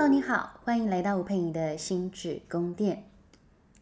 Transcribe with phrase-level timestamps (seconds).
[0.00, 3.04] Hello，你好，欢迎来到吴姵莹的心智宫殿。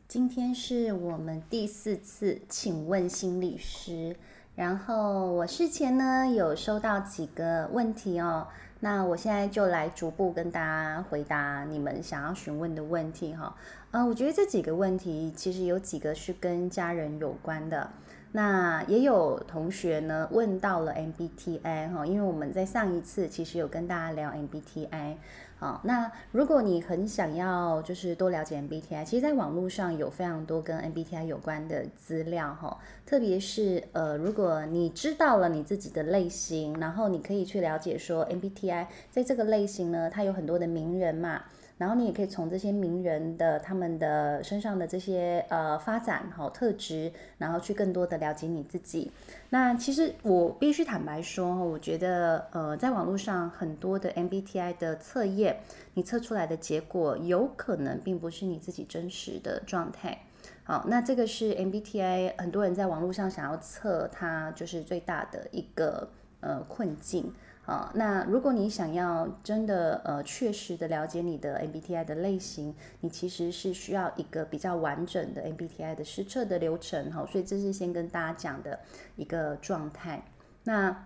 [0.08, 4.16] 今天是我们第四次请问心理师，
[4.56, 8.48] 然后我事前呢有收到几个问题哦，
[8.80, 13.54] 那我现在就来逐步跟大家回答你们想要询问的问题哈。
[13.92, 17.88] 呃，我觉得这几个问题其实有几个是跟家人有关的。
[18.30, 25.16] 那也有同学呢问到了 MBTI 哈，因为我们在上一次其实有跟大家聊 MBTI，
[25.60, 41.42] 好，那如果你很想要就是多了解 MBTI，其实在网络上有非常多跟 MBTI 有关的资料哈，特别是呃如果你知道了你自己的类型，然后你可以去了解说 MBTI 在这个类型呢，它有很多的名人嘛。
[41.78, 49.10] 然后你也可以从这些名人的他们的身上的这些呃发展好特质，然后去更多的了解你自己。
[49.50, 55.60] 那其实我必须坦白说，我觉得呃在网络上很多的 MBTI 的测验，
[55.94, 60.18] 你测出来的结果有可能并不是你自己真实的状态。
[60.64, 67.32] 好，那这个是 MBTI 很多人在网络上想要测它，就是最大的一个呃困境。
[67.68, 78.80] 啊，那如果你想要真的呃确实的了解你的 MBTI 的类型，你其实是需要一个比较完整的 MBTI 的实测的流程哈，所以这是先跟大家讲的
[79.16, 80.22] 一个状态。
[80.64, 81.04] 那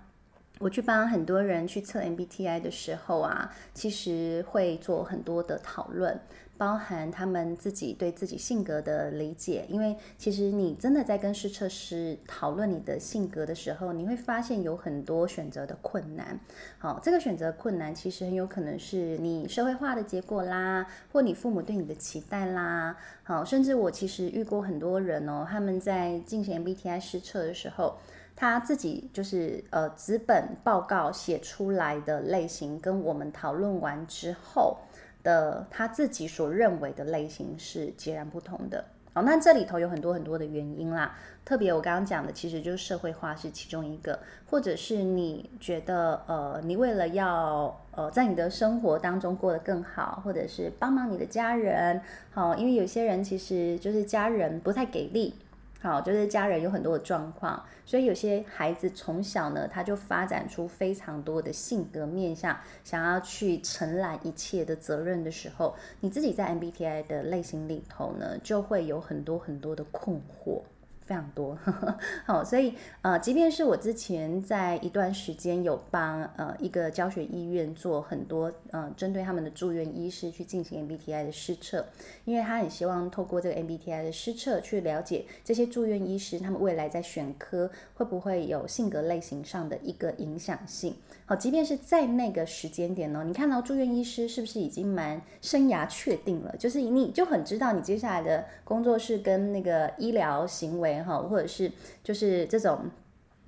[0.60, 6.16] 我去帮很多人去测 MBTI 的时候啊，其实会做很多的讨论。
[6.62, 16.38] 包含他们自己对自己性格的理解，因为其实你真的在跟试测师讨论你的性格的时候，你会发现有很多选择的困难。
[16.78, 22.96] 好，这个选择困难其实很有可能是你社会化的结果啦，或你父母对你的期待啦。
[23.24, 27.96] 好，甚至我其实遇过很多人哦，他们在进行 MBTI 试测的时候，
[28.36, 34.76] 他自己就是呃纸本报告写出来的类型，跟我们讨论完之后。
[35.22, 38.84] 的他自己所认为的类型是截然不同的。
[39.14, 41.14] 好，那这里头有很多很多的原因啦。
[41.44, 55.34] 特别我刚刚讲的，其实就是社会化是其中一个，或者是你觉得呃，你为了要呃在你的生活当中过得更好，或者是帮忙你的家人，好，因为有些人其实就是家人不太给力。
[55.82, 70.62] 好，就是家人有很多的状况，所以有些孩子从小呢，他就发展出非常多的性格面向，想要去承揽一切的责任的时候，你自己在 MBTI 的类型里头呢，就会有很多很多的困惑。
[71.04, 71.58] 非常多，
[72.24, 81.84] 好，所以呃，即便是我之前在一段时间有帮呃一个教学医院做很多呃针对他们的住院医师去进行 MBTI 的试测，
[82.24, 90.94] 因为他很希望透过这个 MBTI 的试测去了解这些住院医师他们未来在选科会不会有性格类型上的一个影响性。
[91.32, 96.54] 好，即便是在那个时间点呢，你看到住院医师是不是已经蛮生涯确定了？
[96.58, 101.02] 就是你就很知道你接下来的工作是跟那个医疗行为。
[101.02, 101.72] 哈，或者是
[102.04, 102.80] 就是这种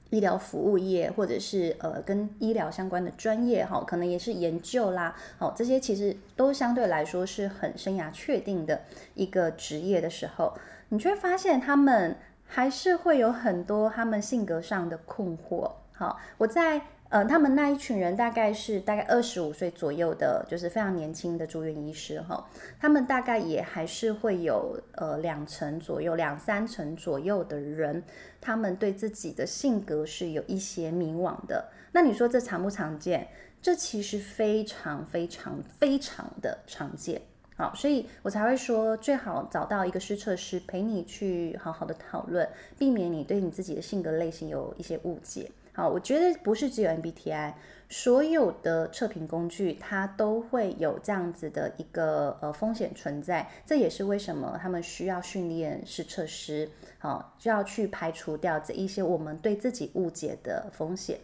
[0.08, 8.80] 医疗服务业，或者是呃跟医疗相关的专业哈，可能也是研究啦，好，这些其实都相对来说是很生涯确定的
[9.12, 10.54] 一个职业的时候，
[10.88, 12.16] 你却发现他们
[12.46, 15.70] 还是会有很多他们性格上的困惑。
[15.92, 16.80] 好，我在。
[17.10, 22.44] 呃，他们那一群人大概是大概二十五岁左右的，就是非常年轻的住院医师哈。
[22.80, 28.02] 他们大概也还是会有呃两成左右、两三成左右的人，
[28.40, 31.70] 他们对自己的性格是有一些迷惘的。
[31.92, 33.28] 那你说这常不常见？
[33.62, 37.22] 这其实非常非常非常的常见。
[37.56, 45.48] 好，所以我才会说最好找到一个试测师陪你去好好的讨论，避免你对你自己的性格类型有一些误解。
[45.76, 47.52] 好，我觉得不是只有 MBTI，
[47.88, 53.50] 所有的测评工具它都会有这样子的一个呃风险存在。
[53.66, 61.18] 这也是为什么他们需要训练试测师，好，就要去排除掉这一些我们对自己误解的风险。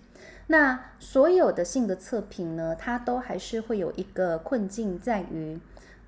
[0.48, 5.60] 那所有的性格测评呢，它都还是会有一个困境在于，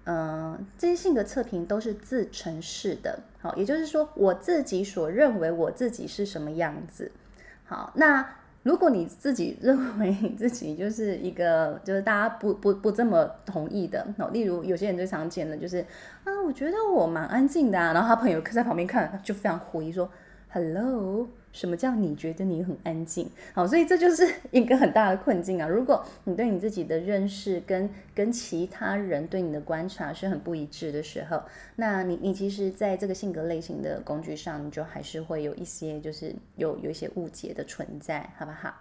[0.06, 7.12] 嗯、这些性格测评都是自陈式的，好，也就是说我自己所认为我自己是什么样子。
[7.72, 8.22] 好，那
[8.64, 15.78] 如果你自己认为你自己就是一个，就是大家不不不这么同意的，例如有些人最常见的就是
[16.24, 20.06] 啊，我觉得我蛮安静的啊，然后他朋友在旁边看，就非常狐疑说
[20.50, 21.26] ，Hello。
[21.52, 23.30] 什么叫你觉得你很安静？
[23.54, 25.68] 好，所以这就是一个很大的困境啊！
[25.68, 31.42] 如果你对你自己的认识跟跟其他人对你的观察是很不一致的时候，
[31.76, 38.74] 那你你其实在这个性格类型的工具上，你就还是会有一些就是有有一些误解的存在，好不好？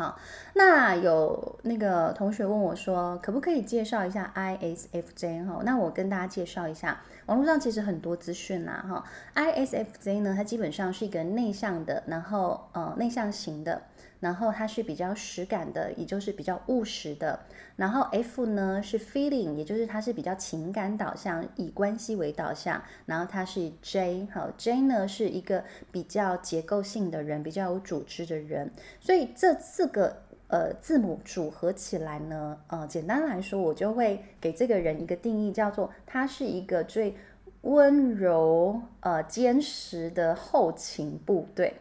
[0.00, 0.18] 好，
[0.54, 5.60] 那有那个同学问我说，可不可以介绍一下 ISFJ 哈？
[5.62, 9.04] 那我跟大家介绍一下，网络上其实很多资讯啦哈。
[9.34, 13.82] ISFJ 呢，它基本上是一个内向的，然后呃内向型的，
[14.20, 17.40] 然后它是比较实感的，也就是比较务实的。
[17.76, 22.82] 然后 F 呢是 feeling，也就是它是比较情感导向，以关系为导向。
[23.06, 28.70] 然后它是 J，好，J 呢是一个比较结构性的人，比较有组织的人。
[29.00, 30.14] 所以这四个
[30.48, 37.16] 呃字母组合起来呢，呃，简单来说，我就会给这个人一个定义，叫做他是一个最
[37.62, 41.74] 温柔呃坚实的后勤部队。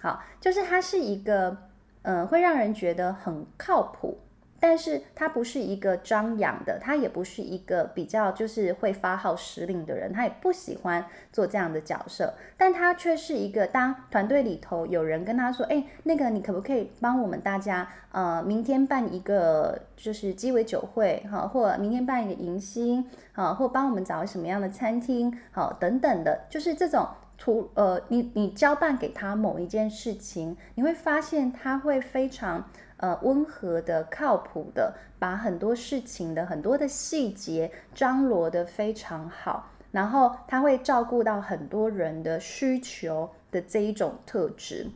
[0.00, 1.56] 好，就是他是一个
[2.04, 4.20] 呃会让人觉得很靠谱。
[4.60, 12.32] 但是他不是一个张扬的，他也不是一个比较就是会发号施令的人，他也不喜欢做这样的角色。
[12.56, 27.06] 但他却是一个，当团队里头有人跟他说：“哎，那个你可不可以帮我们大家，呃，明天办一个就是鸡尾酒会，哈，或明天办一个迎新，啊，或帮我们找什么样的餐厅，好，等等的，就是这种
[27.44, 32.64] 图，呃，你你交办给他某一件事情，你会发现他会非常。”
[32.98, 44.86] 呃，温和的、靠谱的，把很多事情的很多的细节张罗得非常好，然后他会照顾到很多人的需求的这一种特质，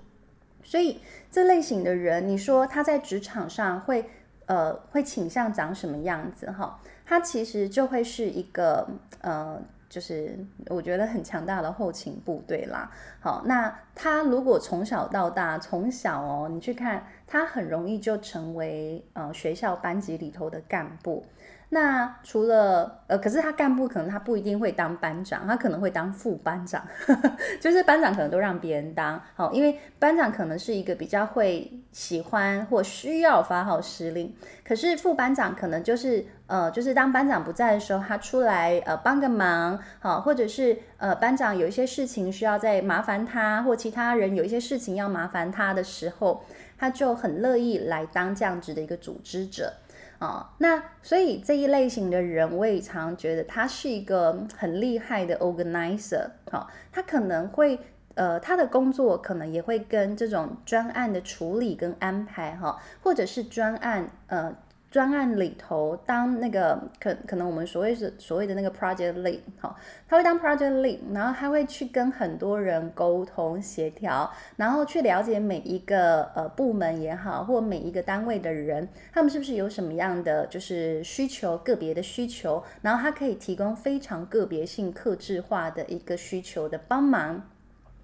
[0.63, 4.09] 所以这类型的人，你说他在职场上会
[4.47, 6.81] 呃会倾向长什么样子哈？
[7.05, 8.89] 他其实就会是一个
[9.21, 9.61] 呃。
[9.89, 12.91] 就是我觉得很强大的后勤部队啦。
[13.21, 21.25] 好，那他如果从小到大，从小哦，你去看，他很容易就成为呃学校班级里头的干部。
[21.71, 34.35] 那除了呃，可是他干部可能他不一定会当班长，他可能会当副班长，呵呵，就是班长可能都让别人当，好，因为班长可能是一个比较会喜欢或需要发号施令，
[34.65, 46.43] 可是副班长可能就是呃，就是当班长不在的时候，他出来呃帮个忙，好，或者是呃班长有一些事情需要再麻烦他，或其他人有一些事情要麻烦他的时候，
[46.79, 49.75] 他就很乐意来当这样子的一个组织者。
[50.19, 56.31] 哦，那所以这一类型的人，我也常觉得他是一个很厉害的 organizer。
[56.51, 57.79] 好，他可能会，
[58.15, 64.57] 呃，他的工作可能也会跟这种专案的处理跟安排，哈，或者是专案，呃。
[64.91, 69.77] 专案里头当那个可可能我们所谓是所谓的那个 project lead 好，
[70.09, 87.43] 他会当 project lead，然后他会去跟很多人沟通协调，然后去了解每一个呃部门也好，或每一个单位的人，他们是不是有什么样的就是需求，个别的需求，然后他可以提供非常个别性、客制化的一个需求的帮忙。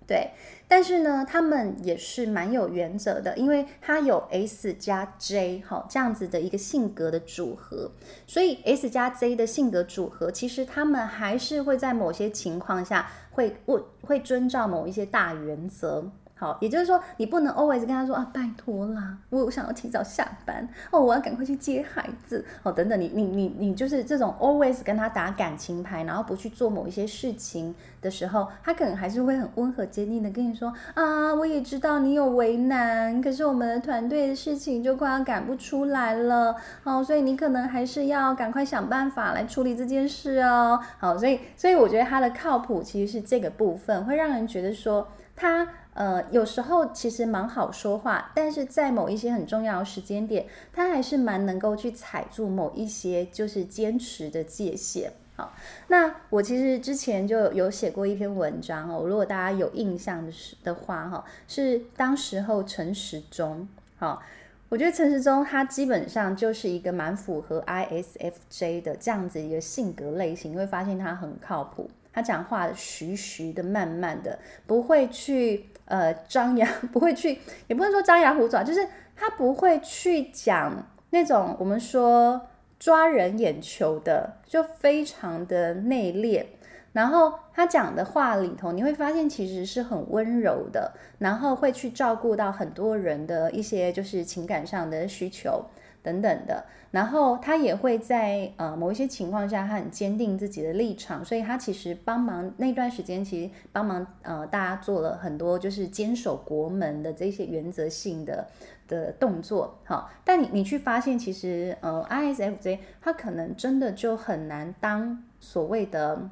[0.06, 0.30] 对，
[0.68, 7.90] 但是呢，他们也是蛮有原则的，因为他有 S 加 J 哈这样子的一个性格的组合，
[8.26, 16.10] 所以 S 加 J 的性格组合，其实他们还是会在某些情况下会会会遵照某一些大原则。
[16.36, 27.72] 好，也就是说，你不能 always 跟他说啊，拜托啦，我我想要提早下班哦，我要赶快去接孩子哦，等等，你你你你就是这种 always 跟他打感情牌，然后不去做某一些事情
[28.02, 45.68] 的时候，他可能还是会很温和坚定的跟你说啊，我也知道你有为难，可是我们的团队的事情就快要赶不出来了，哦，所以你可能还是要赶快想办法来处理这件事哦，好，所以所以我觉得他的靠谱其实是这个部分，会让人觉得说他。
[45.94, 55.12] 呃，有时候其实蛮好说话，但是在某一些很重要的时间点，他还是蛮能够去踩住某一些就是坚持的界限。
[55.36, 55.52] 好，
[55.86, 63.68] 那我其实之前就有写过一篇文章哦，如果大家有印象的是的话哈，是当时候陈时中。
[63.96, 64.20] 好，
[64.68, 74.36] 我觉得陈时中他基本上就是一个蛮符合 ISFJ 的这样子一个性格类型，你会发现他很靠谱，他讲话徐徐的、慢慢的，
[74.66, 75.66] 不会去。
[75.86, 77.38] 呃，张牙不会去，
[77.68, 82.40] 也不能说张牙舞爪，就是他不会去讲那种我们说
[82.78, 86.44] 抓人眼球的，就非常的内敛。
[86.92, 95.64] 然后他讲的话里头，你会发现其实是很温柔的，然后会去照顾到很多人的一些就是情感上的需求。
[96.04, 108.46] 等等的，然后他也会在呃某一些情况下，他很坚定自己的立场，所以他其实帮忙那段时间，其实帮忙呃大家做了很多就是坚守国门的这些原则性的
[108.86, 116.28] 的动作，好，但你你去发现，其实呃 ISFJ 他可能真的就很难当所谓的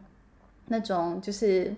[0.66, 1.74] 那种就是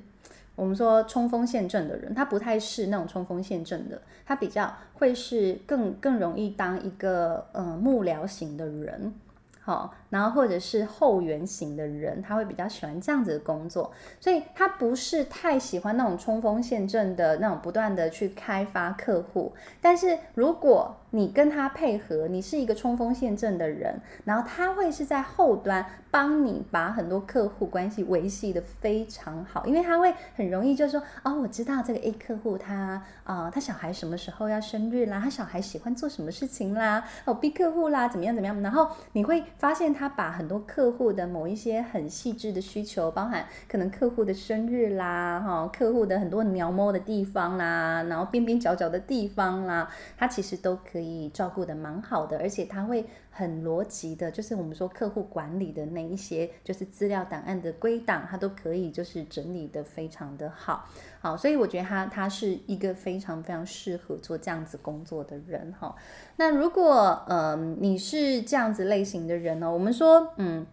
[0.55, 9.13] 我们说冲锋陷阵的人，他不太是那种冲锋陷阵的，他比较会是更更容易当一个呃幕僚型的人。
[9.61, 13.91] 好，然后或者是后援型的人，他会比较喜欢这样子的工作，
[14.21, 19.53] 所以他不是太喜欢那种冲锋陷阵的那种不断的去开发客户。
[19.81, 51.15] 但是如果你跟他配合，你是一个冲锋陷阵的人，然后他会是在后端帮你把很多客户关系维系的非常好，因为他会很容易就说哦，我知道这个 A 客户他啊、他小孩什么时候要生日啦，他小孩喜欢做什么事情啦，哦 B 客户啦怎么样怎么样，然后你会发现他他把很多客户的某一些很细致的需求，包含可能客户的生日啦，哈、客户的很多描摹的地方啦，然后边边角角的地方啦，他其实都可以。
[51.33, 53.05] 照顾的蛮好的，而且他会
[53.37, 60.89] 很逻辑的，就是我们说客户管理的那一些，就是资料档案的归档，他都可以就是整理得非常的好，
[61.21, 65.93] 好，所以我觉得他他是一个非常非常适合做这样子工作的人哈。
[66.37, 70.65] 那如果嗯你是这样子类型的人呢，我们说嗯，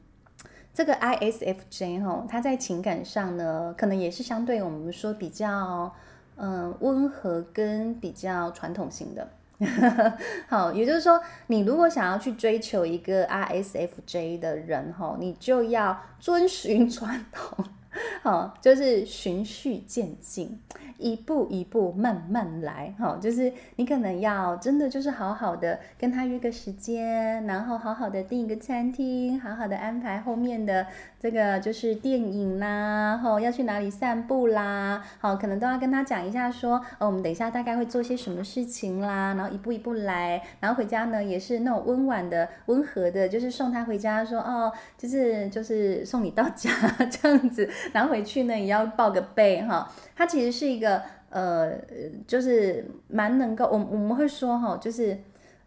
[0.71, 5.91] 这个 ISFJ 哈，他在情感上呢，可能也是相对我们说比较
[6.35, 9.27] 嗯温和跟比较传统型的。
[10.49, 17.63] 好，也就是说，你如果想要去追求一个 R S F J 的人，哈，你就要遵循传统，
[18.23, 20.59] 好，就是循序渐进。
[21.01, 30.85] 一步一步慢慢来，哈，就是你可能要真的就是好好的跟他约个时间，然后好好的订一个餐厅，好好的安排后面的
[31.19, 46.69] 这个就是电影啦，哈，要去哪里散步啦，好，可能都要跟他讲一下说，哦，我们等一下大概会做些什么事情啦，然后一步一步来，然后回家呢也是那种温婉的、温和的，就是送他回家说，哦，就是就是送你到家
[47.09, 49.89] 这样子，然后回去呢也要报个备，哈。
[50.21, 51.01] 他其实是一个
[51.31, 51.75] 呃，
[52.27, 55.17] 就是蛮能够，我我们会说哈，就是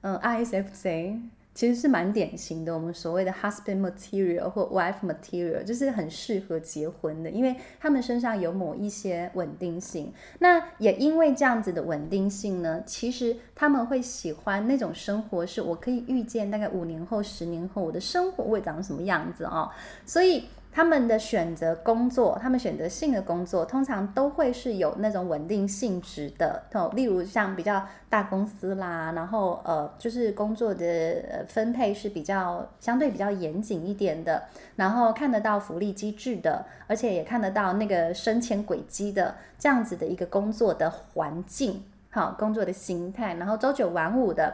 [0.02, 1.18] 嗯，ISFJ
[1.52, 10.12] 其实是蛮典型的，我们所谓的 husband material 或 wife material，就是很适合结婚的，因为他们身上有某一些稳定性。
[10.38, 19.68] 那也因为这样子的稳定性呢，其实他们会喜欢那种生活，是我可以预见大概五年后、十年后我的生活会长什么样子哦，
[20.06, 20.44] 所以。
[20.75, 26.64] 他们的选择工作，他们选择性的工作，通常都会是有那种稳定性质的。
[26.95, 34.43] 例如像比较大公司啦，然后呃，就是工作的分配是比较相对比较严谨一点的，
[34.75, 44.52] 然后看得到福利机制的，而且也看得到那个升迁轨迹的这样子的一个工作的环境，好，工作的心态，然后朝九晚五的。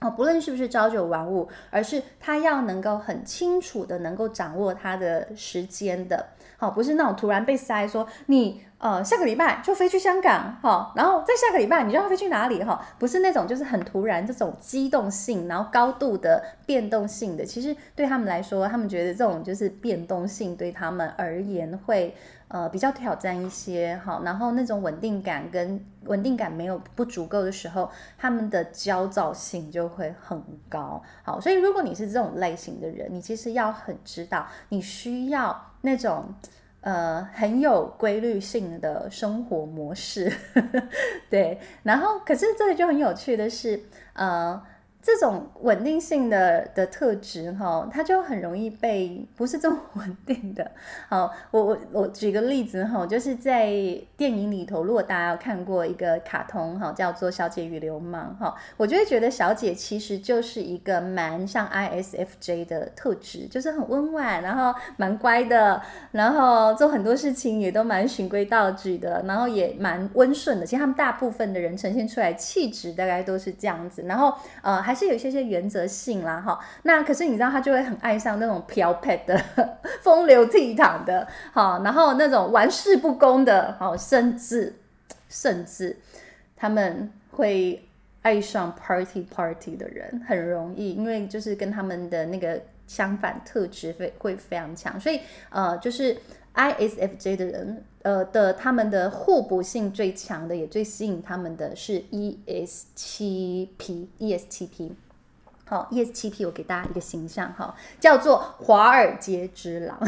[0.00, 22.14] 哦，不论是不是朝九晚五，而是他要能够很清楚的能够掌握他的时间的，好，不是那种突然被塞说你呃下个礼拜就飞去香港，哈，然后再下个礼拜你就要飞去哪里，哈，不是那种就是很突然这种机动性，然后高度的变动性的，其实对他们来说，他们觉得这种就是变动性对他们而言会。
[22.48, 36.34] 呃，比较挑战一些，好，然后那种稳定感跟稳定感没有不足够的时候，他们的焦躁性就会很高，好，所以如果你是这种类型的人，你其实要很知道，你需要那种
[36.80, 40.32] 呃很有规律性的生活模式，
[41.28, 43.82] 对，然后可是这里就很有趣的是，
[44.14, 44.62] 呃。
[45.00, 50.68] 这种稳定性的的特质，哈，它就很容易被不是这么稳定的。
[51.08, 53.70] 好，我我我举个例子，哈，就是在
[54.16, 70.66] 电影里头，如果大家有看过一个卡通，哈，叫做《小姐与流氓》，哈，我就会觉得小姐其实就是一个蛮像 ISFJ 的特质，就是很温婉，然后蛮乖的，然后做很多事情也都蛮循规蹈矩的，然后也蛮温顺的。
[70.66, 74.87] 其实他们大部分的人呈现出来气质大概都是这样子，然后呃。
[74.88, 76.58] 还是有一些些原则性啦，哈。
[76.84, 79.38] 那可是你知道，他就会很爱上那种飘撇的、
[80.00, 84.74] 风流倜傥的，好，然后那种玩世不恭的，好，甚至
[85.28, 85.94] 甚至
[86.56, 87.86] 他们会
[88.22, 96.16] 爱上 party party 的人，很容易，因为就是跟他们的那个相反特质会会非常强，所以呃，就是
[96.58, 97.84] ISFJ 的人。
[98.02, 104.92] 呃的，他们的互补性最强的，也最吸引他们的是 ESTP，ESTP，
[105.66, 110.00] 好，ESTP，我给大家一个形象哈，叫做华尔街之狼，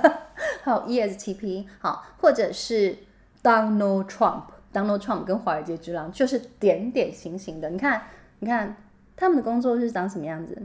[0.64, 2.96] 好，ESTP，好，或者是
[3.42, 8.04] Donald Trump，Donald Trump 跟华尔街之狼就是点点形形的，你看，
[8.38, 8.74] 你看
[9.14, 10.56] 他们的工作是长什么样子？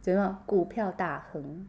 [0.00, 0.40] 怎么样？
[0.46, 1.66] 股票大亨，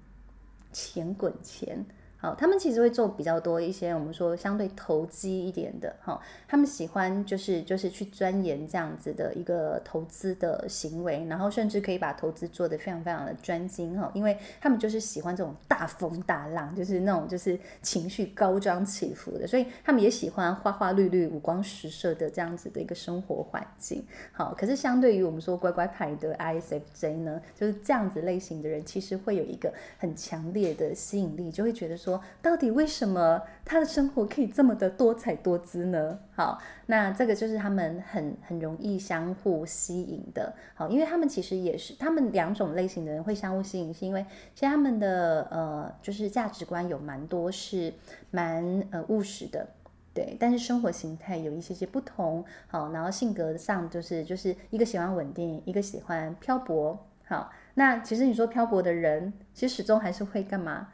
[0.71, 1.83] 钱滚钱。
[2.23, 24.01] 好，他们其实会做比较多一些我们说相对投机一点的，哈，他们喜欢就是就是去钻研这样子的一个投资的行为，然后甚至可以把投资做得非常非常的专精，哈，因为他们就是喜欢这种大风大浪，就是那种就是情绪高涨起伏的，所以他们也喜欢花花绿绿、五光十色的这样子的一个生活环境，
[24.31, 32.12] 好，可是相对于我们说乖乖牌的 ISFJ 呢，就是这样子类型的人，其实会有一个很强烈的吸引力，就会觉得说。
[32.41, 36.19] 到底为什么他的生活可以这么的多彩多姿呢？
[36.35, 40.53] 好，那这个就是他们很很容易相互吸引的。
[40.73, 47.93] 好，因为他们其实也是他们两种类型的人会相互吸引，是因为其实他们的呃就是价值观有蛮多是
[48.31, 49.67] 蛮呃务实的，
[50.13, 52.43] 对，但是生活形态有一些些不同。
[52.67, 57.07] 好，然后性格上就是就是一个喜欢稳定，一个喜欢漂泊。
[57.25, 60.89] 好，那其实你说漂泊的人，其实始终还是会干嘛？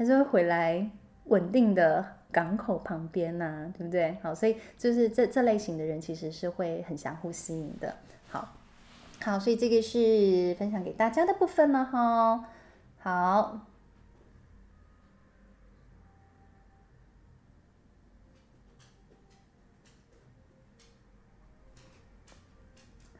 [0.00, 0.90] 还是会回来
[1.24, 2.02] 稳定的
[2.32, 4.16] 港口旁边呐、啊，对不对？
[4.22, 7.94] 好，所以就是这这类型的人其实是会很相互吸引的。
[8.30, 8.48] 好，
[9.22, 12.48] 好，所以这个是分享给大家的部分了哈。
[13.00, 13.60] 好，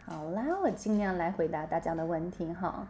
[0.07, 2.89] 好啦，我尽量来回答大家的问题哈。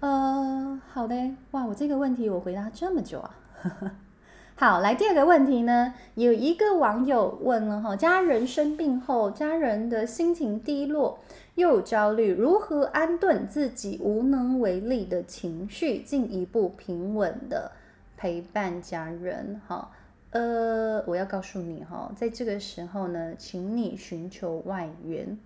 [0.00, 1.16] 呃，好的，
[1.50, 3.34] 哇，我这个问题我回答这么久啊，
[4.54, 11.18] 好，来第二个问题呢，有一个网友问了哈，家人生病后，家人的心情低落
[11.56, 17.72] 又焦虑，如何安顿自己无能为力的情绪，进一步平稳的
[18.16, 19.60] 陪伴家人？
[19.66, 19.90] 哈，
[20.30, 25.36] 呃，我要告诉你哈，在这个时候呢，请你寻求外援，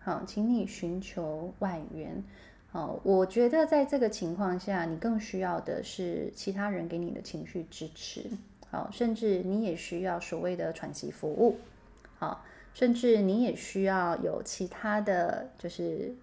[0.00, 2.24] 好，请你寻求外援。
[2.70, 8.26] 好，我觉得在这个情况下，你更需要的是其他人给你的情绪支持。
[8.70, 11.56] 好，甚至你也需要所谓的喘息服务。
[12.18, 12.44] 好，
[12.74, 16.14] 甚至你也需要有其他的就是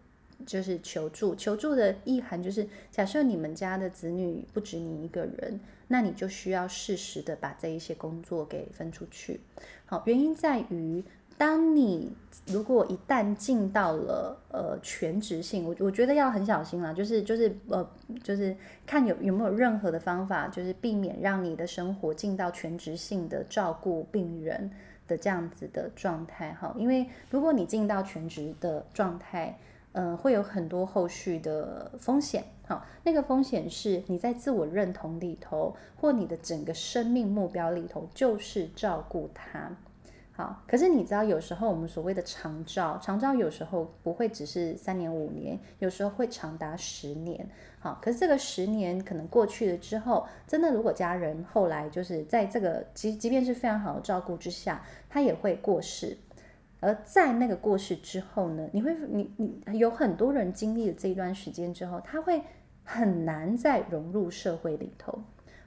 [0.45, 1.33] 就是求助。
[1.33, 9.39] 求助的意涵就是，假设你们家的子女不止你一个人，那你就需要适时的把这一些工作给分出去。
[9.87, 11.03] 好，原因在于。
[11.37, 12.11] 当你
[12.47, 17.85] 如果一旦进到了呃全职性，我我觉得要很小心啦，就是就是呃
[18.23, 24.71] 就是看有有没有任何的方法，就是避免让你的生活进到全职性的照顾病人
[25.07, 29.57] 的这样子的状态哈，因为如果你进到全职的状态，
[29.91, 39.69] 呃会有很多后续的风险哈，那个风险是你在自我认同里头或你的整个生命目标里头就是照顾他。
[40.37, 47.49] 好，可是你知道，有时候我们所谓的长照，长照有时候不会只是三年五年，有时候会长达十年。
[47.79, 56.17] 好，可是这个十年可能过去了之后，真的如果家人后来就是在这个即即便是非常好的照顾之下，他也会过世。
[56.81, 62.41] 而在那个过世之后呢，你会你你有很多人经历了这一段时间之后，他会
[62.83, 65.17] 很难再融入社会里头。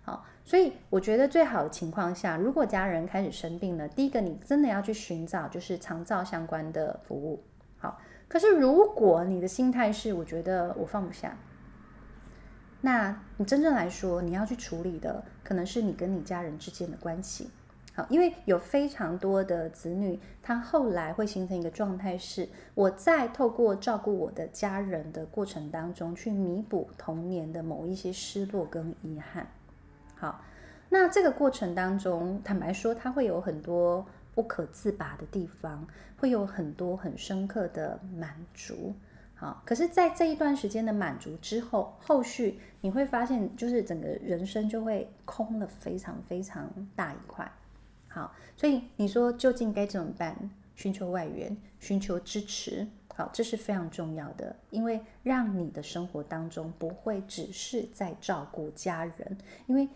[0.09, 7.45] 好，所以我觉得最好的情况下，如果家人开始生病了，第一个你真的要去寻找就是长照相关的服务。
[7.77, 11.37] 好，可是如果你的心态是我觉得我放不下，
[12.81, 17.51] 那你真正来说你要去处理的可能是你跟你家人之间的关系。
[17.95, 29.47] 好，因为有非常多的子女，他后来会形成一个状态是，我在透过照顾我的家人的过程当中，去弥补童年的某一些失落跟遗憾。
[30.19, 30.43] 好，
[30.89, 34.05] 那这个过程当中，坦白说，他会有很多
[34.35, 38.93] 不可自拔的地方，会有很多很深刻的满足。
[39.37, 47.49] 好，可是，在这一段时间的满足之后，后续你会发现，就是整个人生就会空了非常非常大一块。
[48.09, 50.51] 好，所以你说究竟该怎么办？
[50.75, 52.85] 寻求外援，寻求支持。
[53.15, 59.89] 好，这是非常重要的，因为让你的生活当中不会只是在照顾家人，因为。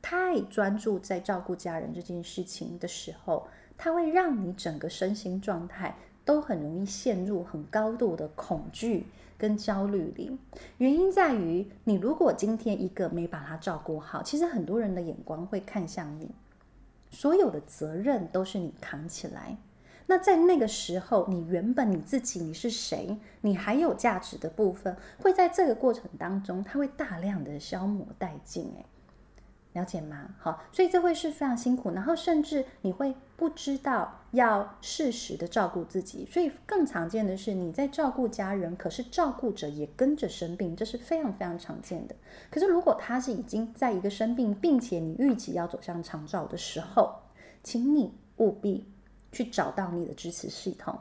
[0.00, 9.06] 太专注在照顾家人这件事情的时候，它会让你整个身心状态都很容易陷入很高度的恐惧
[9.36, 10.38] 跟焦虑里。
[10.78, 16.30] 原因在于，你如果今天一个没把他照顾好，其实很多人的眼光会看向你，
[17.10, 19.56] 所有的责任都是你扛起来。
[20.06, 28.72] 那在那个时候，你原本你自己你是谁，你还有价值的部分，会在这个过程当中，它会大量的消磨殆尽。
[29.76, 30.34] 了解吗？
[30.38, 42.16] 好，所以这会是非常辛苦，然后甚至你会不知道要适时的照顾自己，所以更常见的是你在照顾家人，可是照顾者也跟着生病，这是非常非常常见的。
[42.50, 47.14] 可是如果他是已经在一个生病，并且你预期要走向长照的时候，
[47.62, 48.90] 请你务必
[49.30, 50.98] 去找到你的支持系统。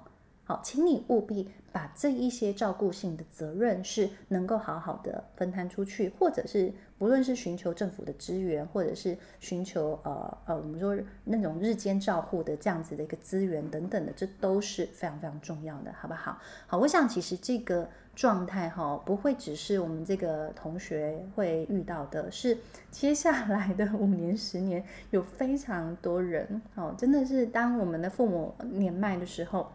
[0.47, 16.37] 好，请你务必把这一些照顾性的责任是能够好好的分摊出去，或者是不论是寻求政府的支援，或者是寻求呃呃我们说那种日间照护的这样子的一个资源等等的，这都是非常非常重要的，好不好？
[16.67, 22.55] 好，我想其实这个状态哈，不会只是我们这个同学会遇到的，是
[22.91, 29.67] 接下来的五年、十年有非常多人哦，真的是当我们的父母年迈的时候。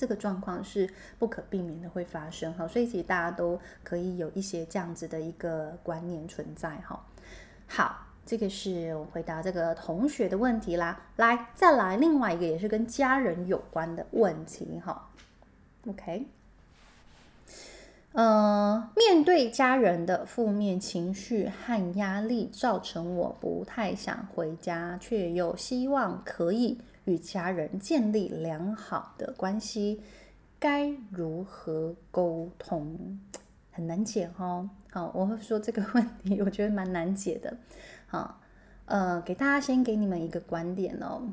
[0.00, 6.98] 这个状况是不可避免的会发生哈，所以其实大家都可以有一些这样子的一个观念存在哈。
[7.66, 10.98] 好，这个是我回答这个同学的问题啦。
[11.16, 15.06] 来，再来另外一个也是跟家人有关的问题哈。
[15.86, 16.26] OK，
[18.12, 26.80] 呃，面对家人的负面情绪和压力，造成我不太想回家，却又希望可以。
[27.10, 30.00] 与家人建立良好的关系，
[30.60, 33.18] 该如何沟通？
[33.72, 34.70] 很难解哦。
[34.92, 37.56] 好，我会说这个问题，我觉得蛮难解的。
[38.06, 38.40] 好，
[38.86, 41.32] 呃，给大家先给你们一个观点哦。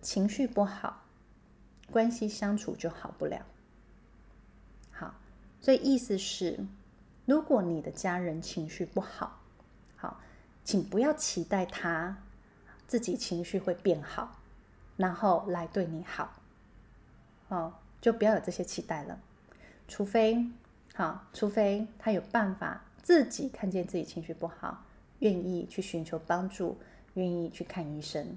[0.00, 1.04] 情绪不好，
[1.92, 3.46] 关系相处就好不了。
[4.90, 5.14] 好，
[5.60, 6.58] 所以意思是，
[7.24, 9.40] 如果你的家人情绪不好，
[9.94, 10.20] 好，
[10.64, 12.18] 请不要期待他。
[12.92, 14.36] 自己情绪会变好，
[14.98, 16.30] 然后来对你好，
[17.48, 19.18] 哦，就不要有这些期待了。
[19.88, 20.46] 除非，
[20.92, 24.84] 好，除非他有办法自己看见自己情绪不好，
[25.20, 26.76] 愿意去寻求帮助，
[27.14, 28.36] 愿意去看医生。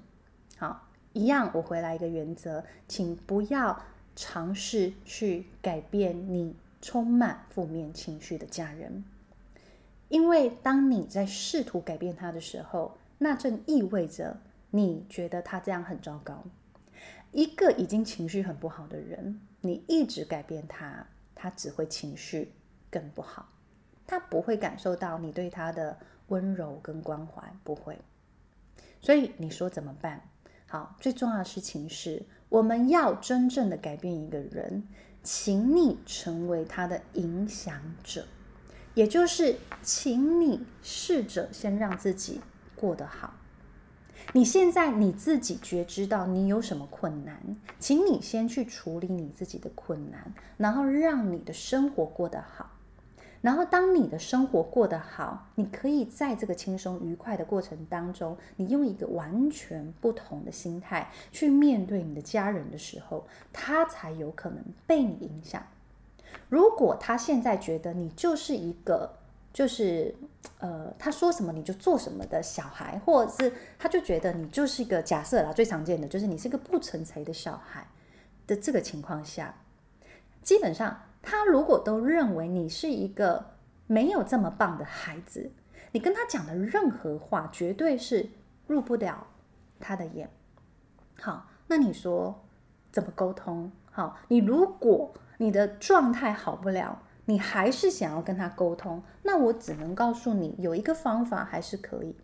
[0.56, 3.78] 好，一样，我回来一个原则，请不要
[4.14, 9.04] 尝试去改变你充满负面情绪的家人，
[10.08, 14.38] 因为当你在试图改变他的时候，那正意味着。
[14.76, 16.44] 你觉得他这样很糟糕，
[17.32, 22.52] 一个已经情绪很不好的人，你一直改变他，他只会情绪
[22.90, 23.48] 更不好，
[24.06, 27.98] 他不会感受到你对他的温柔跟关怀，不会。
[29.00, 30.28] 所以你说怎么办？
[30.66, 34.88] 好，最重要的事情是，我们要真正的改变一个人，
[35.22, 38.26] 请你成为他的影响者，
[38.94, 42.40] 也就是，请你试着先让自己
[42.74, 43.32] 过得好。
[44.32, 47.40] 你现在你自己觉知到你有什么困难，
[47.78, 52.70] 请你先去处理你自己的困难，然后让你的生活过得好。
[53.40, 65.62] 然后当你的生活过得好，你可以在这个轻松愉快的过程当中，你用一个完全不同的心态去面对你的家人的时候，他才有可能被你影响。
[66.48, 69.14] 如果他现在觉得你就是一个，
[69.56, 70.14] 就是，
[70.58, 77.88] 呃，他说什么你就做什么的小孩，或者是他就觉得你就是一个假设啦，最常见的就是你是个不成才的小孩
[78.46, 79.54] 的这个情况下，
[80.42, 83.42] 基本上他如果都认为你是一个
[83.86, 85.50] 没有这么棒的孩子，
[85.92, 88.28] 你跟他讲的任何话绝对是
[88.66, 89.26] 入不了
[89.80, 90.28] 他的眼。
[91.18, 92.44] 好，那你说
[92.92, 93.72] 怎么沟通？
[93.90, 97.00] 好，你如果你的状态好不了。
[97.26, 102.16] 你还是想要跟他沟通，那我只能告诉你，有一个方法还是可以。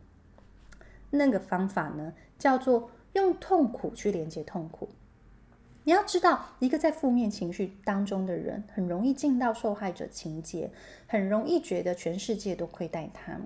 [1.10, 4.88] 那个方法呢，叫做用痛苦去连接痛苦。
[5.84, 10.70] 你要知道，一个在负面情绪当中的人，很容易进到受害者情节，
[11.08, 13.40] 很容易觉得全世界都亏待他，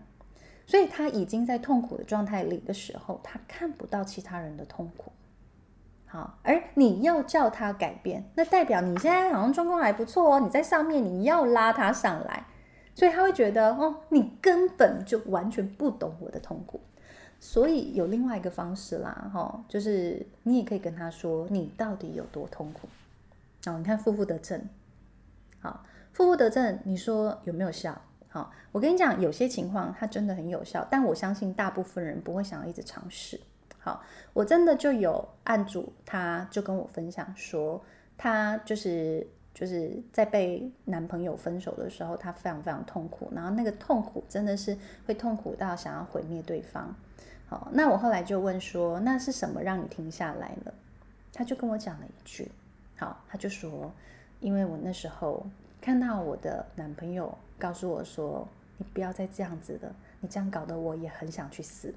[0.67, 5.11] 所以他已经在痛苦的状态里的时候，他看不到其他人的痛苦。
[6.07, 10.41] 好，而你要叫他改变，那代表你现在好像状况还不错哦。
[10.41, 12.47] 你在上面，你要拉他上来，
[12.95, 16.81] 所以他会觉得哦，你根本就完全不懂我的痛苦。
[17.39, 22.89] 所以有另外一个方式啦，哈，就是你也可以跟他说，你到底有多痛苦。
[23.67, 24.63] 哦，你看负负得正，
[25.61, 28.01] 好，负负得正，你说有没有效？
[28.29, 33.41] 好，我跟你讲，有些情况它真的很有效，但我相信大部分人不会想要一直尝试。
[33.87, 37.81] 好，我真的就有案主，他就跟我分享说，
[38.19, 46.93] 他就是就是在被男朋友分手的时候，他非常非常痛苦，然后那个痛苦真的是会痛苦到想要毁灭对方。
[47.47, 50.75] 好，那我后来就问说，那是什么让你停下来了？
[51.33, 52.51] 他就跟我讲了一句，
[52.97, 53.93] 好，他就说，
[54.41, 55.47] 因为我那时候
[55.81, 61.95] 看到我的男朋友告诉我说，你不要再这样子了，你这样搞得我也很想去死。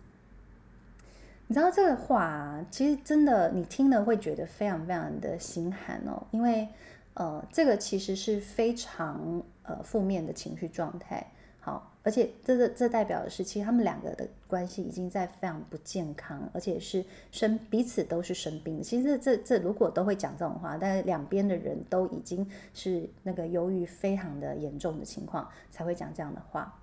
[1.51, 6.67] 你知道这个话，其实真的你听了会觉得非常非常的心寒哦，因为
[7.15, 11.25] 呃，这个其实是非常呃负面的情绪状态。
[11.59, 18.83] 好，而且这这这代表的是，其实他们两个的关系已经在非常不健康，而且是生彼此都是生病。
[18.83, 26.79] 其实这这这如果都会讲这种话，但是两边的人都已经是那个忧郁非常的严重的情况，才会讲这样的话。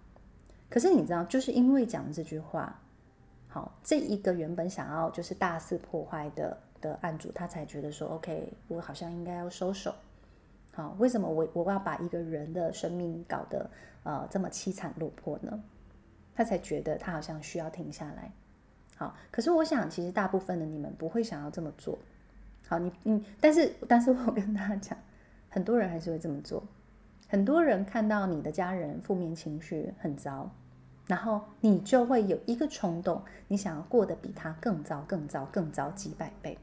[0.69, 2.83] 可是你知道，就是因为讲这句话，
[3.57, 9.95] 好，这一个原本想要就是大肆破坏的的案主，他才觉得说，OK，我好像应该要收手。
[10.75, 13.71] 好，为什么我我要把一个人的生命搞得
[14.03, 15.59] 呃这么凄惨落魄呢？
[16.35, 18.31] 他才觉得他好像需要停下来。
[18.95, 21.99] 好，可是我想，其实大部分的你们不会想要这么做。
[22.69, 24.99] 好，你你，但是但是我跟大家讲，
[25.49, 26.63] 很多人还是会这么做。
[27.27, 30.51] 很多人看到你的家人负面情绪很糟，
[31.07, 36.59] 然后你就会有一个冲动，你想要过得比他更糟、更糟、更糟几百倍。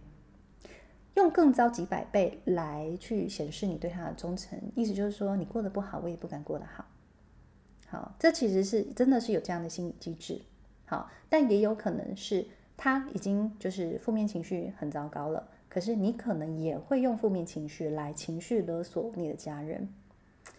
[1.16, 6.86] 用更糟几百倍来去显示你对他的忠诚，意思就是说你过得不好，我也不敢过得好。
[7.88, 10.42] 好，这其实是真的是有这样的心理机制。
[10.86, 19.88] 好，但也有可能是他已经就是负面情绪很糟糕了，可是你可能也会用负面情绪来情绪勒索你的家人。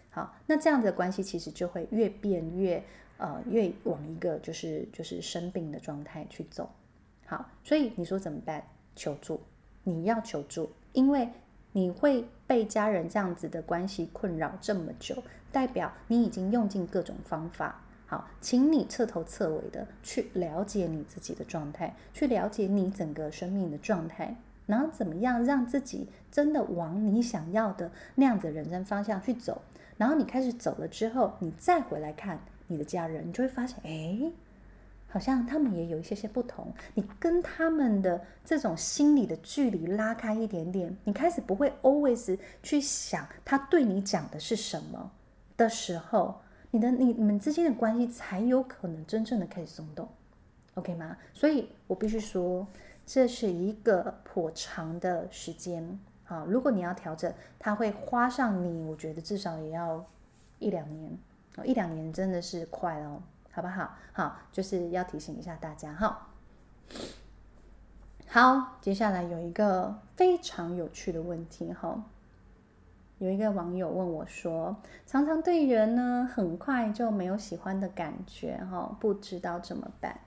[0.09, 2.81] 好，那这样子的关系其实就会越变越
[3.17, 6.69] 呃越往一个就是就是生病的状态去走。
[7.25, 8.63] 好，所以你说怎么办？
[8.95, 9.41] 求助。
[9.83, 11.29] 你要求助，因为
[11.71, 17.81] 你会被家人这样子的关系困扰这么久，代表你已经用尽各种方法。
[18.07, 29.61] 好，请你彻头彻尾的去了解你自己的状态，去了解你整个生命的状态，然后怎么样让自己真的往你想要的那样子的人生方向去走。
[29.97, 34.31] 然后你开始走了之后，你再回来看你的家人，你就会发现，哎。
[35.07, 45.09] 好像他们也有一些些不同，你跟他们的这种心理的距离拉开一点点，你开始不会 always 去想他对你讲的是什么
[45.55, 50.05] 的时候，你的你你们之间的关系才有可能真正的开始松动
[50.73, 51.15] ，OK 吗？
[51.33, 52.67] 所以我必须说，
[53.05, 60.05] 这是一个颇长的时间啊，如果你要调整，它会花上你，我觉得至少也要
[60.59, 61.17] 一两年，
[61.63, 63.21] 一两年真的是快哦。
[63.51, 63.95] 好不好？
[64.11, 66.27] 好，就是要提醒一下大家哈。
[68.27, 72.03] 好，接下来有一个非常有趣的问题哈。
[73.19, 74.75] 有一个网友问我说
[75.07, 80.19] ：“常常对人呢，很快就没有喜欢的感觉哈，不知道怎么办？”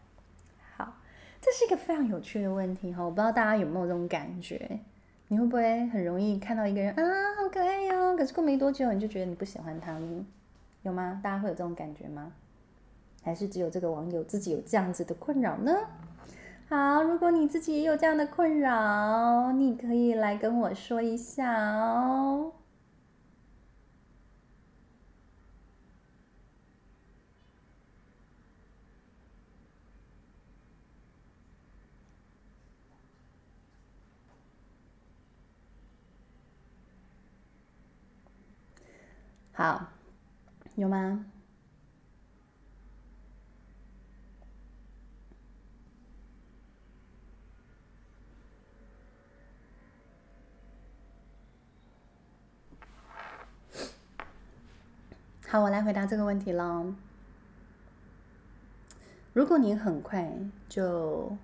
[0.78, 0.94] 好，
[1.42, 3.04] 这是一个非常有趣的问题哈。
[3.04, 4.80] 我不知道大家有没有这种感觉？
[5.26, 7.02] 你会不会很容易看到一个人啊，
[7.36, 10.24] 好可爱哟，可是过没多久你就觉得你不喜欢他了？
[10.82, 11.20] 有吗？
[11.22, 12.32] 大家会有这种感觉吗？
[13.22, 15.72] 还是只有这个网友自己有这样子的困扰呢？
[16.68, 22.52] 好，如果你自己也有这样的困扰，你可以来跟我说一下哦。
[39.52, 39.88] 好，
[40.78, 41.26] 有吗？
[55.48, 56.94] 好，我来回答这个问题喽。
[59.32, 60.32] 如果你很快
[60.68, 61.36] 就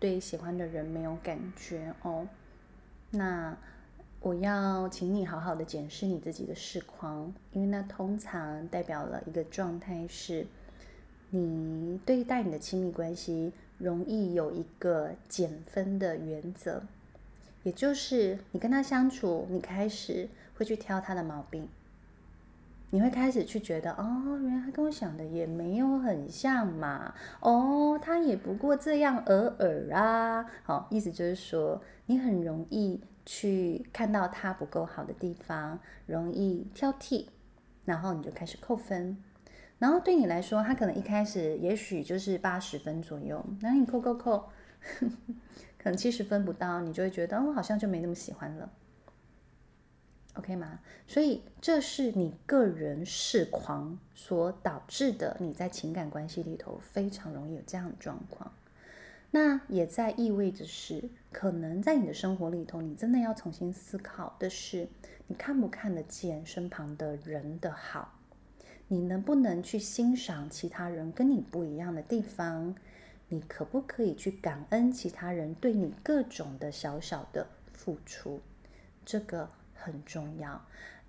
[0.00, 2.26] 对喜欢的人没有感觉哦，
[3.10, 3.56] 那
[4.22, 10.46] 我要请你好好的检视你自己的视框，因为那通常代表了一个状态是，
[11.30, 16.84] 你对待你的亲密关系容易有一个减分的原则，
[17.64, 21.66] 也就是你跟他相处，你开始会去挑他的毛病。
[22.90, 30.46] 你会开始去觉得，哦，原来他跟我想的也没有很像嘛，哦，他也不过这样而已啊。
[30.62, 37.26] 好，意思就是说，你很容易去看到他不够好的地方，容易挑剔，
[37.84, 39.16] 然后你就开始扣分。
[39.78, 44.48] 然后对你来说，他可能一开始也许就是八十分左右，然后你扣扣扣，
[45.78, 48.70] 可能七十分不到，你就会觉得，哦，好像就没那么喜欢了。
[50.34, 50.78] OK 吗？
[51.06, 58.50] 所以这是你个人视狂所导致的，你在情感关系里头非常容易有这样的状况。
[59.34, 64.86] 那也在意味着是，可能在你的生活里头，你真的要重新思考的是，
[65.26, 68.12] 你看不看得见身旁的人的好？
[68.88, 72.74] 你能不能去欣赏其他人跟你不一样的地方？
[73.28, 78.42] 你可不可以去感恩其他人对你各种的小小的付出？
[79.06, 80.62] 这个很重要，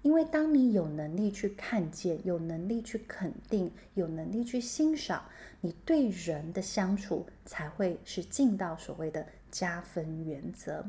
[0.03, 5.23] 因为当你有能力去看见，有能力去肯定，有能力去欣赏，
[5.61, 10.85] 你对人的相处才会是进到所谓的加分原则。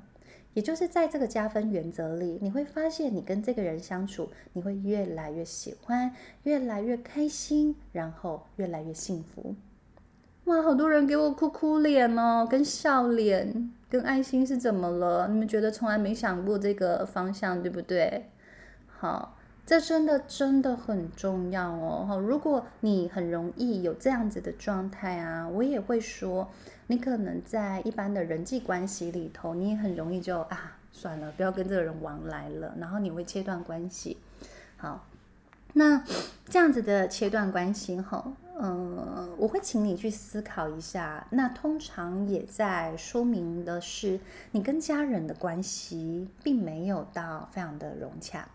[0.52, 9.54] 也就是在这个加分原则里，你会发现你跟这个人相处，你会越来越喜欢，越来越开心，然后越来越幸福。
[10.44, 15.28] 哇，好多人给我哭哭脸哦，跟笑脸，跟爱心是怎么了？
[15.28, 18.26] 你们觉得从来没想过这个方向，对不对？
[19.04, 19.36] 好，
[19.66, 22.06] 这真的真的很重要哦。
[22.08, 26.48] 哈如果你很容易有这样子的状态啊，我也会说。
[26.86, 34.16] 你可能在一般的人际关系里头，你也很容易就啊，算了，不要跟这个人往来了，然后你会切断关系。
[34.78, 35.04] 好，
[35.74, 36.02] 那
[36.46, 41.26] 这样子的切断关系哈，嗯、我会请你去思考一下。
[41.30, 44.20] 那通常也在说明的是，
[44.52, 48.46] 你跟家人的关系并没有到非常的融洽，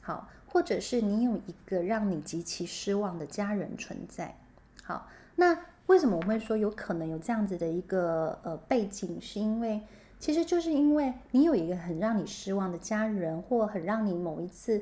[0.00, 4.36] 好，或者是你有一个让你极其失望的家人存在。
[4.82, 5.58] 好，那。
[5.86, 9.20] 为什么我会说有可能有这样子的一个呃背景？
[9.20, 9.80] 是因为
[10.20, 14.80] 其实就是因为你有一个很让你失望的家人，或很让你某一次，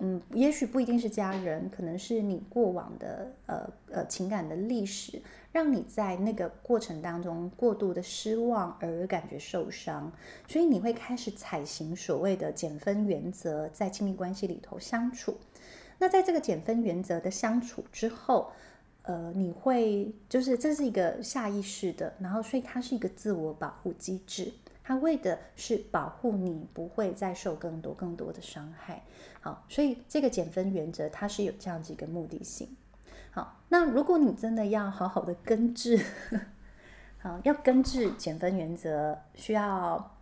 [0.00, 5.22] 嗯，也许不一定是家人，可能是你过往的呃呃情感的历史，
[5.52, 10.12] 让你在那个过程当中过度的失望而感觉受伤，
[10.46, 15.36] 所以你会开始采行所谓的减分原则，在亲密关系里头相处。
[15.98, 18.50] 那在这个减分原则的相处之后。
[19.04, 24.52] 呃，你会就是这是一个下意识的，然后所以它是一个自我保护机制，
[24.84, 29.02] 它为的是保护你不会再受更多更多的伤害。
[29.40, 32.68] 好，所以这个减分原则它是有这样子一个目的性。
[33.30, 35.98] 好，那如果你真的要好好的根治，
[37.18, 40.16] 好，要根治减分原则，需要。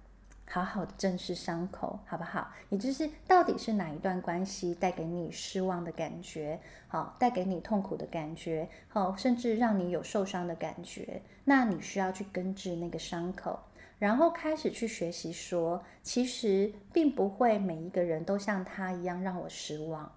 [0.51, 2.51] 好好的正视伤口，好不好？
[2.71, 13.61] 也就是到底是哪一段关系带给你失望的感觉，好，带给你痛苦的感觉，好，甚至让你有受伤的感觉，那你需要去根治那个伤口，
[13.99, 20.11] 然后开始去学习说，其实并不会每一个人都像他一样让我失望，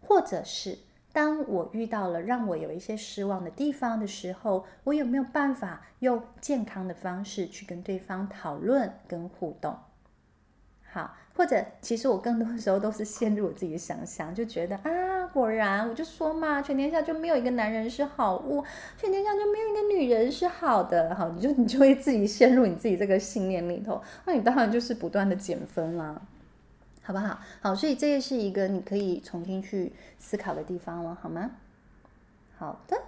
[0.00, 0.76] 或者是。
[1.12, 9.76] 当我遇到了让我有一些失望的地方的时候，我有没有办法用健康的方式去跟对方讨论跟互动？
[10.90, 18.64] 好，或者其实我更多的时候都是陷入我自己的想象，就觉得啊，果然我就说嘛，全天下就没有一个男人是好物，
[18.96, 21.14] 全天下就没有一个女人是好的。
[21.14, 26.20] 好，你就你就会自己陷入你自己这个信念里头，那你当然就是不断的减分啦。
[27.08, 27.38] 好不好？
[27.62, 31.52] 好，所以这也是一个你可以重新去思考的地方了，好吗？
[32.58, 33.02] 好的，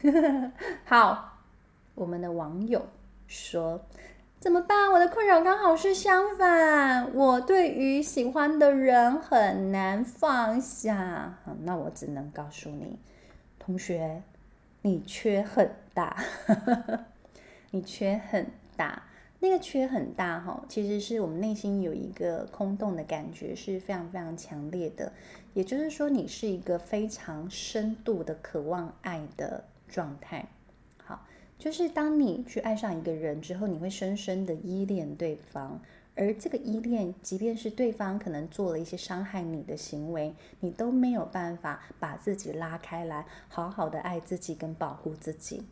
[0.86, 1.40] 好，
[1.96, 2.86] 我们的网友
[3.26, 3.84] 说
[4.38, 4.92] 怎么办？
[4.92, 11.36] 我的困扰刚好是相反，我对于喜欢的人很难放下。
[11.62, 12.96] 那我只能告诉你，
[13.58, 14.22] 同学，
[14.82, 16.16] 你缺很大，
[17.72, 19.02] 你缺很大。
[19.42, 25.12] 那个缺很大哈，其实是我们内心有一个空洞的感觉，是非常非常强烈的。
[25.52, 30.46] 也就是说，你是一个非常深度的渴望爱的状态。
[31.04, 31.26] 好，
[31.58, 35.80] 就是当你去爱上一个人之后，你会深深的依恋对方，
[36.14, 45.64] 而这个依恋，即便是对方可能做了一些伤害你的行为，你都没有办法把自己拉开来，好好的爱自己跟保护自己。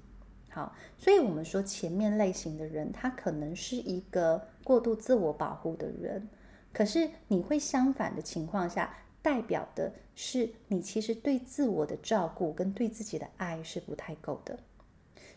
[0.52, 6.28] 好，所以我们说前面类型的人，他可能是一个过度自我保护的人，
[6.72, 14.58] 可是你会相反的情况下，代表的是你其实对自我的照顾跟对自己的爱是不太够的，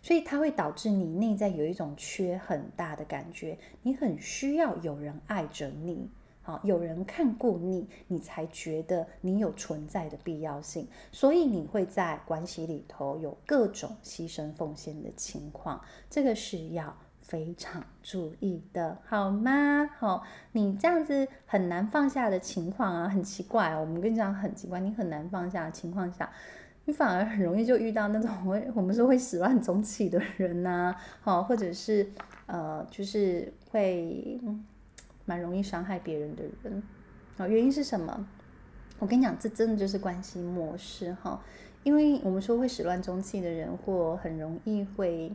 [0.02, 6.10] 所以它会导致你内在有一种缺很大的感觉，你很需要有人爱着你。
[6.45, 15.79] 好，有人看过你，你才觉得你有存在的必要性，所以你会在关系里头有各种牺牲奉献的情况，
[16.10, 19.89] 这个是要非常注意的，好吗？
[19.97, 26.29] 好，你这样子很难放下的情况啊，很奇怪哦，我们跟你讲很奇怪，你很难放下的情况下，
[26.84, 32.11] 你反而很容易就遇到那种会我们说会始乱终弃的人呐，好，或者是
[32.47, 34.38] 呃，就是会。
[35.26, 36.84] 蛮容易伤害别人的人，
[37.38, 38.28] 啊，原因是什么？
[38.99, 41.41] 我跟你讲，这真的就是关系模式哈。
[41.84, 45.30] 因为我们说会始乱终弃的人，或很容易会，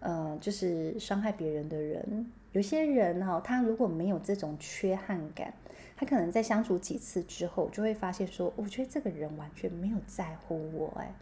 [0.00, 2.26] 呃，就是伤害别人的人。
[2.50, 5.54] 有些人哈，他如果没有这种缺憾感，
[5.96, 11.14] 他可能在相处几次之后，就会发现说，我觉得这个人完全没有在乎我，哎，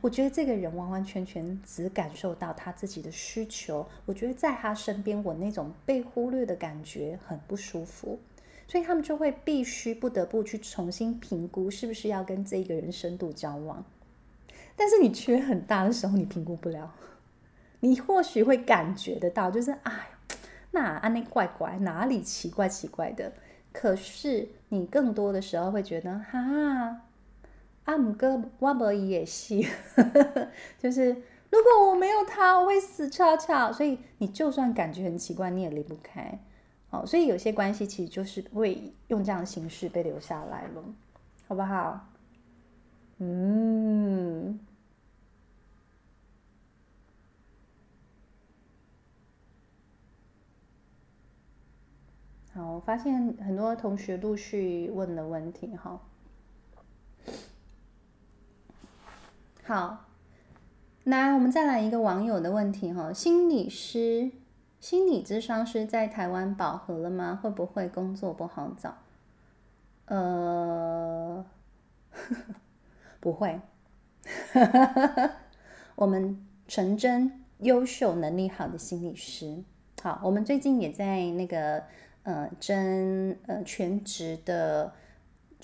[0.00, 3.86] 我觉得这个人完完全全只感受到他自己的需求。
[4.06, 8.18] 我觉得在他身边，我那种被忽略的感觉很不舒服，
[8.66, 13.84] 所以他们就会必须不得不去重新评估，是不是要跟这个人深度交往。
[14.76, 16.94] 但是你缺很大的时候，你评估不了。
[17.80, 20.08] 你或许会感觉得到，就是哎，
[20.70, 23.32] 那安那怪怪，哪里奇怪奇怪的？
[23.72, 27.02] 可是你更多的时候会觉得，哈，
[27.84, 29.60] 阿姆哥我无伊也是，
[30.78, 31.08] 就是
[31.50, 33.72] 如果我没有他，我会死翘翘。
[33.72, 36.38] 所以你就算感觉很奇怪，你也离不开。
[36.90, 40.84] 哦，所以有些关系其实就是会用这样的形式被留下来了，
[41.48, 42.08] 好不好？
[43.18, 44.58] 嗯。
[52.54, 56.00] 好，我发现很多同学陆续问了问题，哈。
[59.66, 60.04] 好，
[61.04, 63.10] 来，我们再来一个网友的问题，哈。
[63.12, 64.30] 心理师、
[64.78, 67.40] 心理咨商师在台湾饱和了吗？
[67.42, 68.94] 会不会工作不好找？
[70.04, 71.44] 呃，
[73.20, 73.58] 不会。
[75.96, 79.64] 我们纯真、优秀、能力好的心理师，
[80.02, 81.82] 好，我们最近也在那个。
[82.24, 84.90] 呃，争呃全职的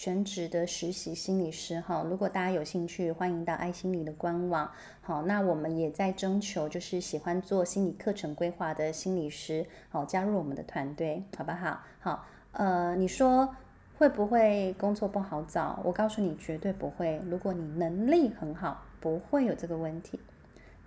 [0.02, 4.72] 全职的实习心理师哈，如果大家有兴趣，欢迎到爱心理的官网。
[5.02, 11.82] 好，那我们也在征求，就是喜欢做心理课程规划的心理师，好，加入我们的团队，好不好？
[11.98, 13.54] 好，呃，你说
[13.98, 15.78] 会不会工作不好找？
[15.84, 17.20] 我告诉你，绝对不会。
[17.26, 20.18] 如果你能力很好，不会有这个问题。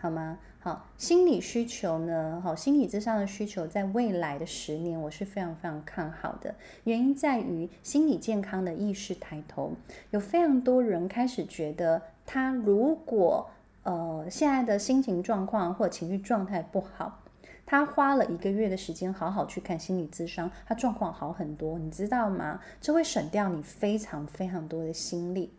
[0.03, 0.37] 好吗？
[0.59, 2.41] 好，心理需求呢？
[2.43, 6.53] 好，心理咨商的需求，在未来的十年，我是非常非常看好的。
[6.83, 9.71] 原因在于心理健康的意识抬头，
[10.11, 13.49] 有非常多人开始觉得，他如果
[13.83, 17.21] 呃现在的心情状况或情绪状态不好，
[17.65, 22.59] 他花了一个月的时间好好去看心理咨商，他状况好很多，你知道吗？
[22.81, 25.53] 这会省掉你非常非常多的心力。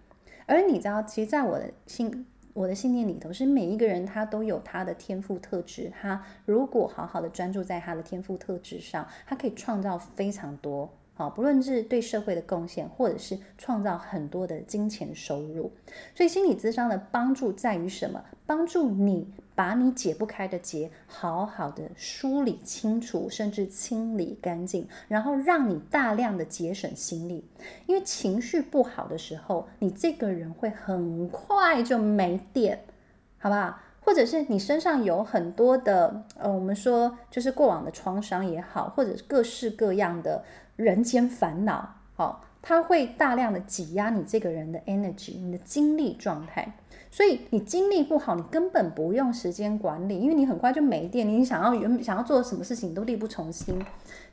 [0.45, 2.27] 而你知道，其实在我的心。
[2.55, 15.73] 我的信念里头是每一个人他都有他的天赋特质，他如果好好的专注在他的天赋特质上，他可以创造非常多，好，不论是对社会的贡献，或者是创造很多的金钱收入。
[16.15, 18.25] 所以心理智商的帮助在于什么？
[18.47, 19.29] 帮助你。
[19.55, 27.49] 把你解不开的结好好的梳理清楚，甚至清理干净，然后让你大量的节省心力。
[27.87, 32.85] 因为情绪不好的时候，你这个人会很快就没电，
[33.39, 33.79] 好不好？
[34.01, 40.45] 或者是你身上有很多的，呃，我们说就是过往的创伤也好，或者是各式各样的
[40.77, 46.77] 人间烦恼，好，它会大量的挤压你这个人的 energy，你的精力状态。
[47.15, 51.25] 所以你精力不好，你根本不用时间管理，因为你很快就没电。
[51.29, 53.81] 你想要原想要做什么事情，都力不从心。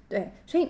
[0.09, 0.67] 对，所以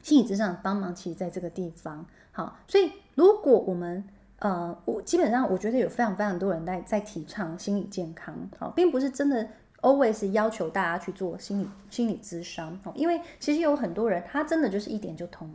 [0.00, 2.06] 心理咨商帮忙，其实在这个地方。
[2.30, 4.04] 好，所以如果我们
[4.38, 9.48] 呃，我基本上我觉得有非常非常多人在在提倡心理健康，好，并不是真的
[9.80, 12.78] always 要求大家去做心理心理咨商。
[12.84, 15.50] 好，因为其实有很多人他真的就是一点就通，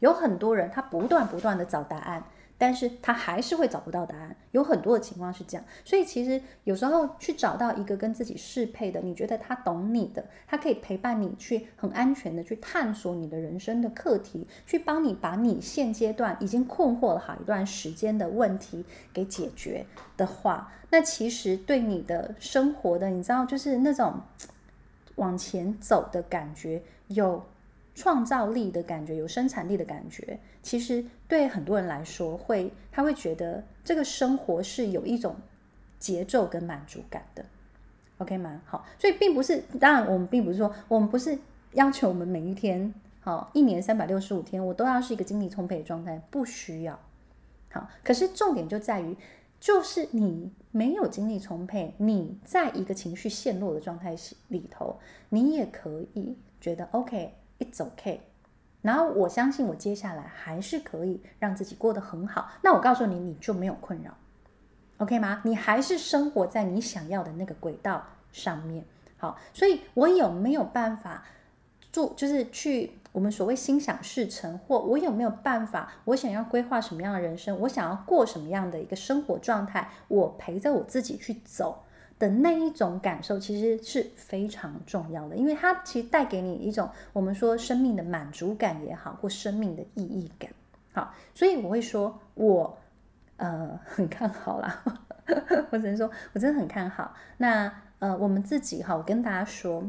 [0.00, 2.22] 有很多人他不断不断的找答案。
[2.58, 19.86] 但是他还是会找不到答案，有很多的情况是这样，所以其实有时候去找到一个跟自己适配的，你觉得他懂你的，他可以陪伴你去很安全的去探索你的人生的课题，去帮你把你现阶段已经困惑了好一段时间的问题给解决
[20.16, 24.20] 的话，那其实对你的生活的，你知道，就是那种
[25.14, 27.42] 往前走的感觉有。
[27.98, 35.34] 创造力的感觉，有生产力的感觉，其实对很多人来说会，他会觉得这个生活是有一种
[35.98, 37.44] 节奏跟满足感的
[38.18, 38.62] ，OK 吗？
[38.64, 41.36] 好，所以并不是，当然我们并不是说，我们不是
[41.72, 47.00] 要求我们每一天，好，一年三百六十五天，我都要是一个精力充沛的状态，不需要。
[47.72, 49.16] 好，可是重点就在于，
[49.58, 54.14] 就是你没有精力充沛，你在一个情绪陷落的状态
[54.46, 57.34] 里头，你也可以觉得 OK。
[57.58, 58.20] It's okay，
[58.82, 62.48] 然后我相信我接下来还是可以让自己过得很好。
[62.62, 64.16] 那我告诉你，你就没有困扰
[64.98, 65.42] ，OK 吗？
[65.44, 68.84] 你还是生活在你想要的那个轨道上面。
[69.16, 71.24] 好，所以我有没有办法
[71.90, 81.82] 做，就是去我们所谓心想事成，或我有没有办法，我想要规划什么样的人生，我想要过什么样的一个生活状态，我陪着我自己去走。
[82.18, 90.50] 的那一种感受其实是非常重要的，因为它其实带给你一种我们说生命的满足感也好，或生命的意义感。
[90.92, 92.76] 好，所以我会说，我
[93.36, 94.82] 呃很看好啦，
[95.70, 97.14] 我只能说，我真的很看好。
[97.36, 99.88] 那呃，我们自己哈，我跟大家说，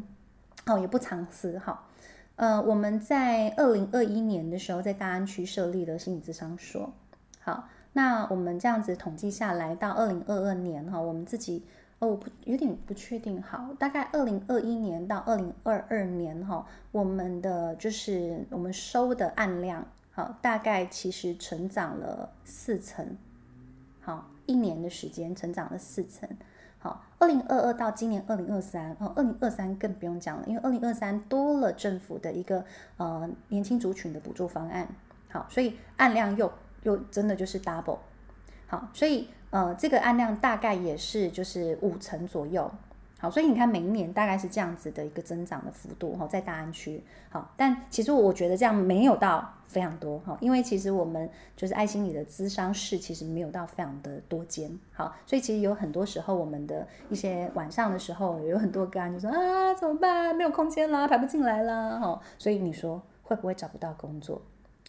[0.68, 1.88] 哦，也不藏私哈。
[2.36, 6.94] 呃，我们在二零二一年的时候，在大安区设立了心理咨商所。
[7.42, 11.66] 好，那我们这样子统计下来，到二零二二年哈，我们自己
[12.00, 23.18] 哦，我不有点不确定，好，大概二零二一年到二零二二年哈，我们的就是我们收的案量，好，大概其实成长了四成，
[24.02, 26.28] 好，一年的时间成长了四成，
[26.78, 32.64] 好，二零二二到今年二零二三，哦，二零二三更不用讲了，因为二零二三多了政府的一个
[32.98, 34.88] 呃年轻族群的补助方案，
[35.30, 36.52] 好，所以案量又。
[36.84, 37.98] 又真的就是 double，
[38.66, 42.70] 好，所以呃，这个案量大概也是就是五成左右，
[43.20, 64.42] 好，所以你看每一年大概是这样子的一个增长的幅度哈，在大安区，好，但其实我觉得这样没有到非常多哈，因为其实我们就是爱心里的咨商室其实没有到非常的多间，好，所以其实有很多时候我们的一些晚上的时候有很多个案就说啊怎么办，没有空间啦，排不进来啦，哈，所以你说会不会找不到工作？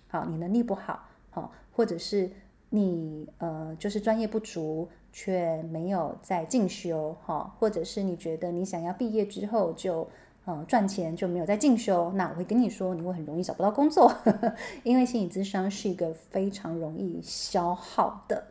[0.08, 1.06] 好，你能力不好。
[1.32, 2.28] 好，或者是
[2.70, 10.08] 你呃，就是专业不足，却没有在进修，哈，或者是你觉得你想要毕业之后就
[10.44, 14.54] 呃赚钱，就没有在进修，那我会跟你说，你会很容易找不到工作，呵呵，
[14.84, 18.44] 因为心理咨商是一个非常容易消耗的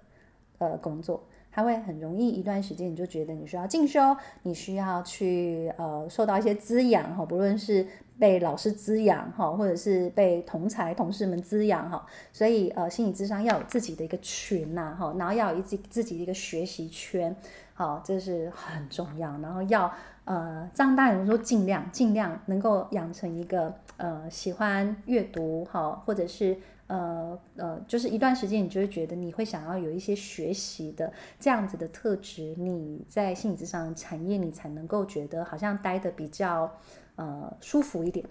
[0.57, 1.23] 呃工作。
[1.51, 7.85] 它会很容易一段时间，你就觉得你需要进修，你需要去呃受到一些滋养哈，不论是
[8.17, 17.35] 被老师滋养哈，或者是被同才同事们滋养哈，所以呃心理智商要有自己的一个群呐哈，然后要有一自自己的一个学习圈，
[17.73, 19.91] 好，这是很重要，然后要
[20.25, 26.57] 呃张大人说尽量尽量能够养成一个呃喜欢阅读哈，或者是。
[26.89, 36.75] 呃呃，就是一段时间，你就会觉得你会想要有一些学习的这样子的特质，你在心理咨商产业，你才能够觉得好像待得比较
[37.15, 38.25] 呃舒服一点，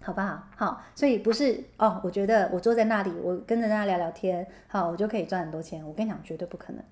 [0.00, 0.44] 好不好？
[0.56, 5.84] 好，所以不是哦，我觉得我坐在那里，我跟着大家聊聊天，好，我就可以赚很多钱。
[5.84, 6.84] 我跟你讲，绝对不可能，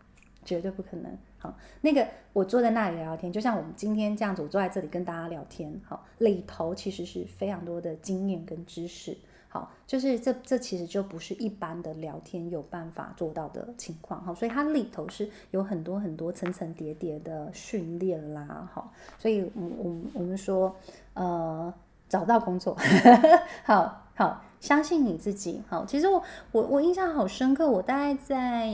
[0.45, 1.16] 绝对不可能。
[1.38, 9.16] 好，那个我坐在那里聊聊天，就像我们今天这样子，我坐在这里跟大家聊天，好，里头其实是非常多的经验跟知识。
[9.53, 20.75] 好，就是这这其实就不是一般的聊天有办法做到的情况哈，所以它里头是有很多很多层层叠叠的训练啦，好，所以我我我们说
[21.15, 21.75] 呃
[22.09, 22.77] 找到工作，
[23.67, 26.23] 好好相信你自己，好，其实我
[26.53, 28.73] 我我印象好深刻，我大概在。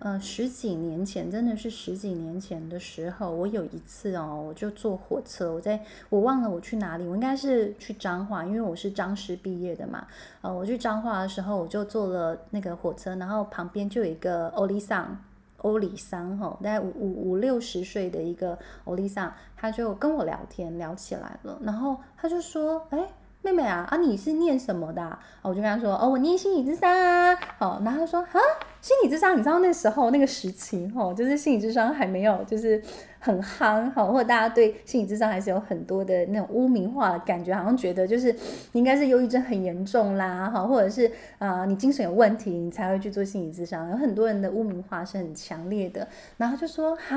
[0.00, 10.06] 呃，十几年前，真的是十几年前的时候，我有一次哦，我就坐火车，我在我忘了我去哪里，我应该是去彰化，因为我是彰师毕业的嘛。
[10.40, 15.18] 呃，我去彰化的时候，我就坐了那个火车，然后旁边就有一个欧里桑，
[15.56, 23.08] 欧里桑哈，大概五五五六十岁的一个欧里桑，他就跟我聊天，聊起来了，然后他就说，哎。
[23.52, 25.18] 妹妹啊，啊你是念什么的啊？
[25.42, 27.34] 我就跟他说，哦，我念心理智商啊。
[27.58, 28.40] 好，然后他说，啊，
[28.82, 32.82] 心理智商，你知道那时候那个时期，哈，就是心理智商还没有，就是
[33.18, 38.34] 很夯，哈，或者大家对心理智商还是有很多的那种污名化的感觉，好像觉得就是
[38.72, 47.16] 应该是忧郁症很严重啦，哈，或者是啊、你精神有问题，你才会去做心理智商，有很多人的污名化是很强烈的，然后就说，哈。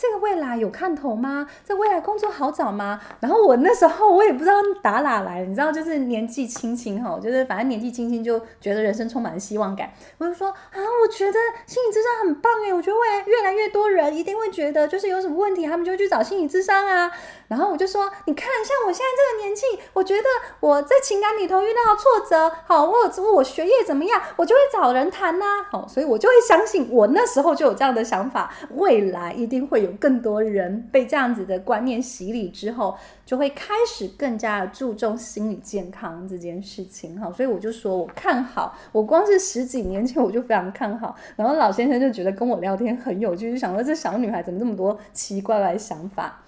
[0.00, 1.44] 这个未来有看头吗？
[1.66, 3.00] 这未来工作好找吗？
[3.18, 9.90] 然后我那时候我也不知道打哪来，你知道，就是年纪轻轻哈，就是反正年纪轻轻就觉得人生充满了希望感。
[10.18, 17.10] 我就说啊，我觉得心理智商很棒哎，我觉得未来越来越多人一定会觉得，就是有什么问题，他们就会去找心理智商啊。
[17.48, 20.24] 然后我就说，你看，像我现在这个年纪，我觉得
[20.60, 29.88] 我在情感里头遇到挫折，好，或者我学业怎么样，我就会找人谈呐，好，所以我就会相信，我那时候就有这样的想法，未来一定会有。
[29.98, 32.96] 更多人被这样子的观念洗礼之后，
[33.26, 46.40] 就会开始更加注重心理健康这件事情哈，所以我就说我看好，我光是十几年前我就非常看好，然后老先生就觉得跟我聊天很有趣，就想说这小女孩怎么这么多奇怪的想法？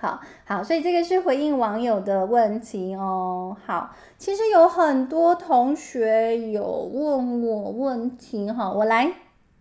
[0.00, 3.56] 好好，所以这个是回应网友的问题哦。
[3.66, 9.12] 好，其实有很多同学有问我问题哈，我来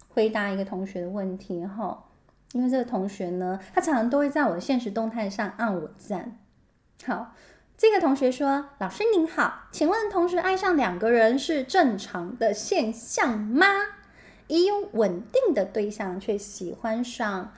[0.09, 2.03] 回答一个同学的问题哈。
[2.53, 6.37] 因为这个同学呢，他常常都会在我的现实动态上按我赞。
[7.05, 7.33] 好，
[7.77, 13.65] 这个同学说：“老师您好，请问同时爱上两个人是正常的现象吗？
[14.47, 17.51] 已有稳定的对象却喜欢上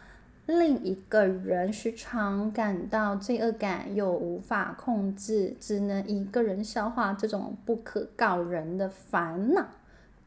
[0.50, 9.68] 另一个人，时常感到罪恶感又无法控制，只能一个人消化这种不可告人的烦恼，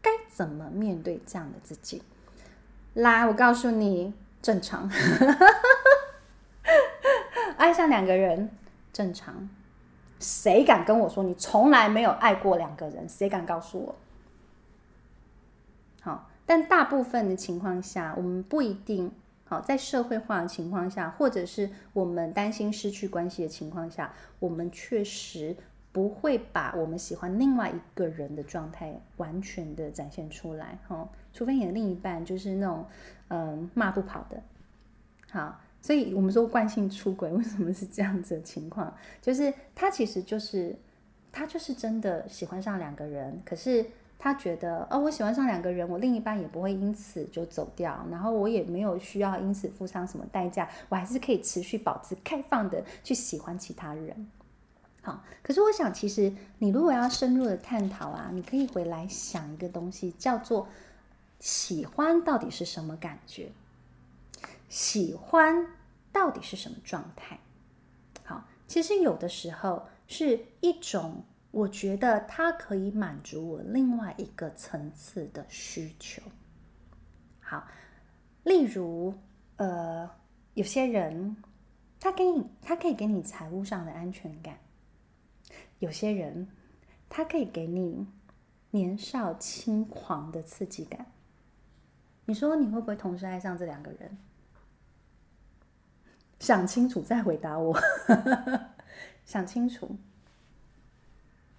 [0.01, 2.01] 该怎么面对这样的自己？”
[2.95, 4.89] 来，我告诉你，正常。
[7.59, 8.49] 爱上两个人
[8.93, 9.51] 正常，
[10.21, 13.09] 谁敢跟我说你从来没有爱过两个人？
[13.09, 13.97] 谁敢告诉我？
[16.01, 19.11] 好，但大部分的情况下，我们不一定
[19.53, 25.55] 好，在社会化的情况下，或者是我们担心失去关系的情况下，我们确实
[25.93, 30.79] 不会把我们喜欢另外一个人的状态完全的展现出来。
[30.89, 32.87] 哈，除非你的另一半就是那种
[33.29, 34.43] 嗯骂不跑的，
[35.31, 35.61] 好。
[35.83, 38.97] 所以我们说惯性出轨为什么是这样子的情况？
[39.21, 40.75] 就是他其实就是
[41.31, 43.85] 他就是真的喜欢上两个人，可是
[44.25, 54.31] 他觉得哦，我喜欢上两个人，我另一半也不会因此就走掉，然后我也没有需要因此付上什么代价，我还是可以持续保持开放的去喜欢其他人。
[55.03, 60.69] 好，可是我想，其实你如果要深入的探讨啊，你可以回来想一个东西，叫做
[61.41, 63.51] 喜欢到底是什么感觉？
[64.69, 65.67] 喜欢
[66.13, 67.41] 到底是什么状态？
[68.23, 76.21] 好，其实有的时候是一种，我觉得它可以满足我另外一个层次的需求。
[77.41, 77.69] 好，
[78.43, 79.15] 例如，
[79.57, 80.11] 呃，
[80.55, 81.37] 有些人
[82.01, 84.57] 他给你，他可以给你财务上的安全感；
[85.79, 86.49] 有些人
[87.09, 88.09] 他可以给你
[88.71, 91.07] 年少轻狂的刺激感。
[92.25, 94.19] 你说你会不会同时爱上这两个人？
[96.41, 97.79] 想清楚再回答我。
[99.27, 99.97] 想清楚，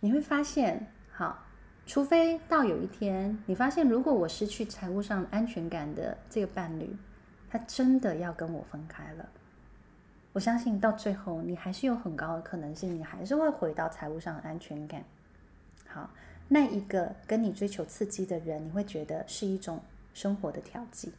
[0.04, 1.46] 你会发现，好，
[1.86, 6.94] 除非到有一天你发现，如果我失去财务上安全感的这个伴侣，
[7.50, 9.30] 他真的要跟我分开了，
[10.34, 15.02] 我相信到最后你还是有很高的可能性，你还是会回到财务上的安全感。
[15.88, 16.10] 好，
[16.50, 19.80] 那一个跟你追求刺激的人，你会觉得是一种
[20.14, 21.14] 生活的调剂。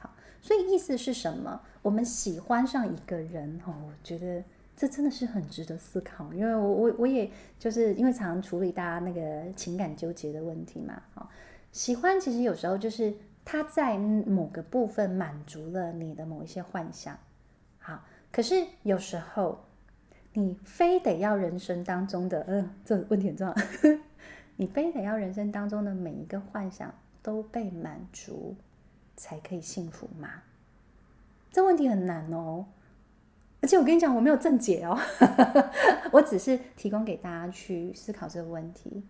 [0.00, 0.10] 好
[0.42, 1.60] 所以意思是什么？
[1.80, 4.42] 我们喜欢上一个人哦，我觉得
[4.80, 6.32] 这真的是很值得思考。
[6.32, 11.02] 因为我我我也就是因为常常处理大家那个情感纠结的问题嘛。
[11.16, 11.28] 哦，
[11.70, 13.12] 喜欢其实有时候就是
[13.44, 17.18] 他在某个部分满足了你的某一些幻想。
[17.78, 18.02] 好，
[18.32, 19.62] 可是有时候
[20.32, 23.54] 你非得要人生当中的，嗯、呃，这问题很重要。
[24.56, 28.56] 你非得要人生当中的每一个幻想都被满足。
[29.16, 30.30] 才可以幸福吗？
[31.52, 32.64] 这问题很难哦，
[33.60, 34.98] 而且我跟你讲，我没有正解哦，
[36.12, 39.02] 我只是提供给大家去思考这个问题。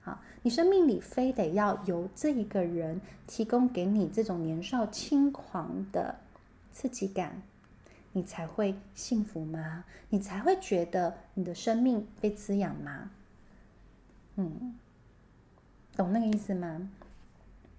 [0.00, 6.16] 好，你生命里非得要由这一个人提供给你这种年少轻狂的
[6.72, 7.42] 刺激感，
[8.12, 9.84] 你才会幸福吗？
[10.08, 13.10] 你才会觉得你的生命被滋养吗？
[14.36, 14.74] 嗯，
[15.94, 16.88] 懂那个意思吗？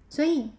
[0.08, 0.50] 所以。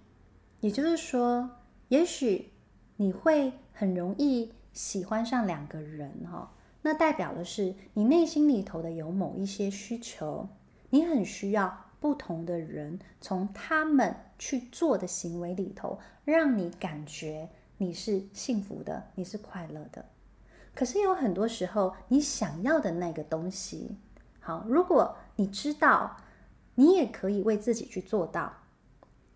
[0.61, 1.47] 也就是说，
[1.89, 2.49] 也许
[2.95, 6.51] 你会很容易喜欢上两个人哈，
[6.83, 10.47] 那代表的是你内心里头的有某一些需求，
[10.89, 20.05] 你很需要不同的人从他们去做的行为里头，让你感觉你是幸福的，你是快乐的。
[20.75, 23.95] 可是有很多时候，你想要的那个东西，
[24.41, 26.17] 好，如果你知道，
[26.75, 28.51] 你也可以为自己去做到。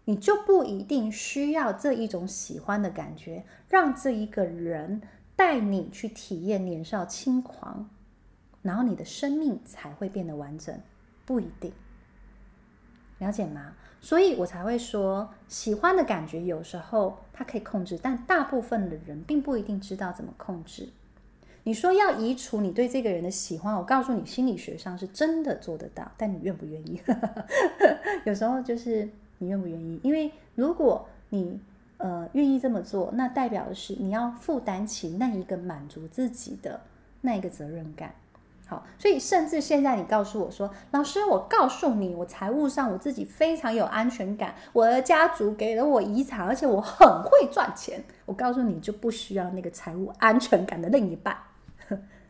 [0.06, 5.04] 你就不一定需要这一种喜欢的感觉，让这一个人
[5.40, 7.90] 带你去体验年少轻狂，
[8.62, 10.78] 然后你的生命才会变得完整，
[11.26, 11.72] 不一定。
[13.20, 13.74] 了解吗？
[14.02, 20.90] 所以我才会说，喜欢的感觉有时候它可以控制，但大部分的人并不一定知道怎么控制。
[21.64, 27.02] 你说要移除你对这个人的喜欢，我告诉你，心理学上是真的做得到，但你愿不愿意？
[28.28, 29.08] 有时候就是。
[29.42, 29.98] 你愿不愿意？
[30.04, 31.58] 因为如果你
[32.00, 36.82] 呃愿意这么做，那代表的是你要负担起那一个满足自己的
[37.22, 38.14] 那一个责任感。
[38.68, 48.04] 好，所以甚至现在你告诉我说，老师，我告诉你，我财务上我自己非常有安全感，我的家族给了我遗产，而且我很会赚钱。
[48.28, 51.36] 我告诉你，就不需要那个财务安全感的另一半。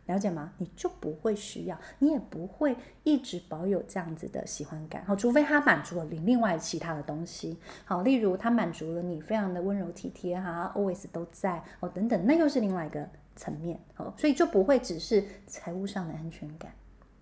[0.10, 0.52] 了解吗？
[0.58, 5.06] 你就不会需要，你也不会一直保有这样子的喜欢感。
[5.06, 7.60] 好，除非他满足了你另外其他的东西。
[7.86, 13.80] 好，例如他满足了你非常的温柔体贴哈，always 都在哦，等等，那又是另外一个层面。
[13.94, 16.72] 好，所以就不会只是财务上的安全感。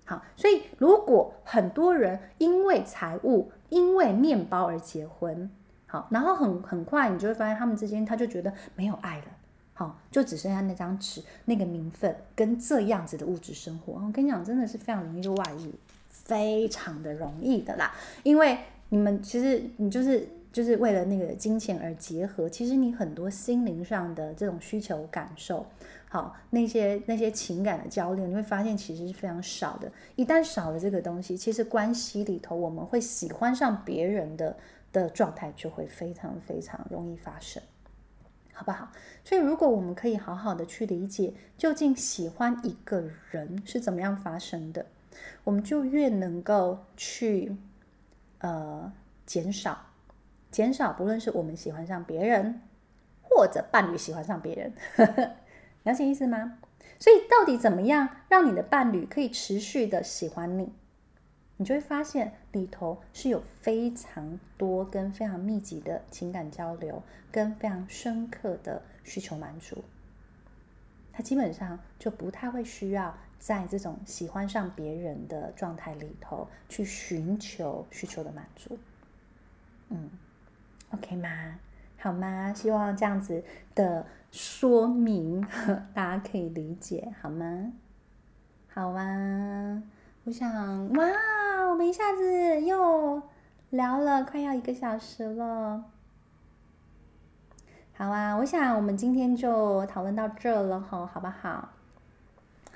[0.06, 5.52] 好，所以如果很多人因为财务、因为面包而结婚，
[5.88, 9.26] 好，然后很很快你就会发现他们之间他就觉得没有爱了。
[9.80, 13.94] 好，就只剩下那张纸、那个名分跟这样子的物质生活。
[13.94, 15.72] 我跟你讲，真的是非常容易就外遇，
[16.10, 17.94] 非常的容易的啦。
[18.24, 18.58] 因为
[18.90, 25.64] 你们其实你就是就是为了那个金钱而结合，其实你很多心灵上的这种需求感受，
[26.10, 29.92] 好，那些那些情感的交流，你会发现其实是非常少的。
[30.16, 34.58] 一旦少了这个东西，其实关系里头我们会喜欢上别人的
[34.92, 37.62] 的状态就会非常非常容易发生。
[38.58, 38.92] 好不好？
[39.24, 44.88] 所以，如果我们可以好好的去理解，究竟喜欢一个人是怎么样发生的，
[45.44, 47.56] 我们就越能够去
[48.40, 48.92] 呃
[49.28, 49.78] 减少
[50.50, 52.64] 减少，不论是我们喜欢上别人，
[53.22, 54.74] 或者伴侣喜欢上别人，
[55.84, 56.58] 了解意思吗？
[56.98, 60.74] 所以，到底怎么样让你的伴侣可以持续的喜欢你？
[61.58, 67.02] 你就会发现里头是有非常多跟非常密集的情感交流，
[67.32, 69.84] 跟非常深刻的需求满足。
[71.12, 78.78] 他基本上就不太会需要在这种喜欢上别人的状态里头去寻求需求的满足。
[79.90, 80.12] 嗯
[80.92, 81.60] ，OK 吗？
[81.98, 82.54] 好吗？
[82.54, 83.44] 希望这样子
[83.74, 85.42] 的说明
[85.96, 87.74] 大家可以理解，好吗？
[88.72, 89.82] 好啊，
[90.28, 91.08] 我想哇。
[91.70, 93.22] 我们一下子又
[93.70, 95.84] 聊了快要一个小时了，
[97.94, 101.70] 好啊，我想我们今天就讨论到这了哈，好不好？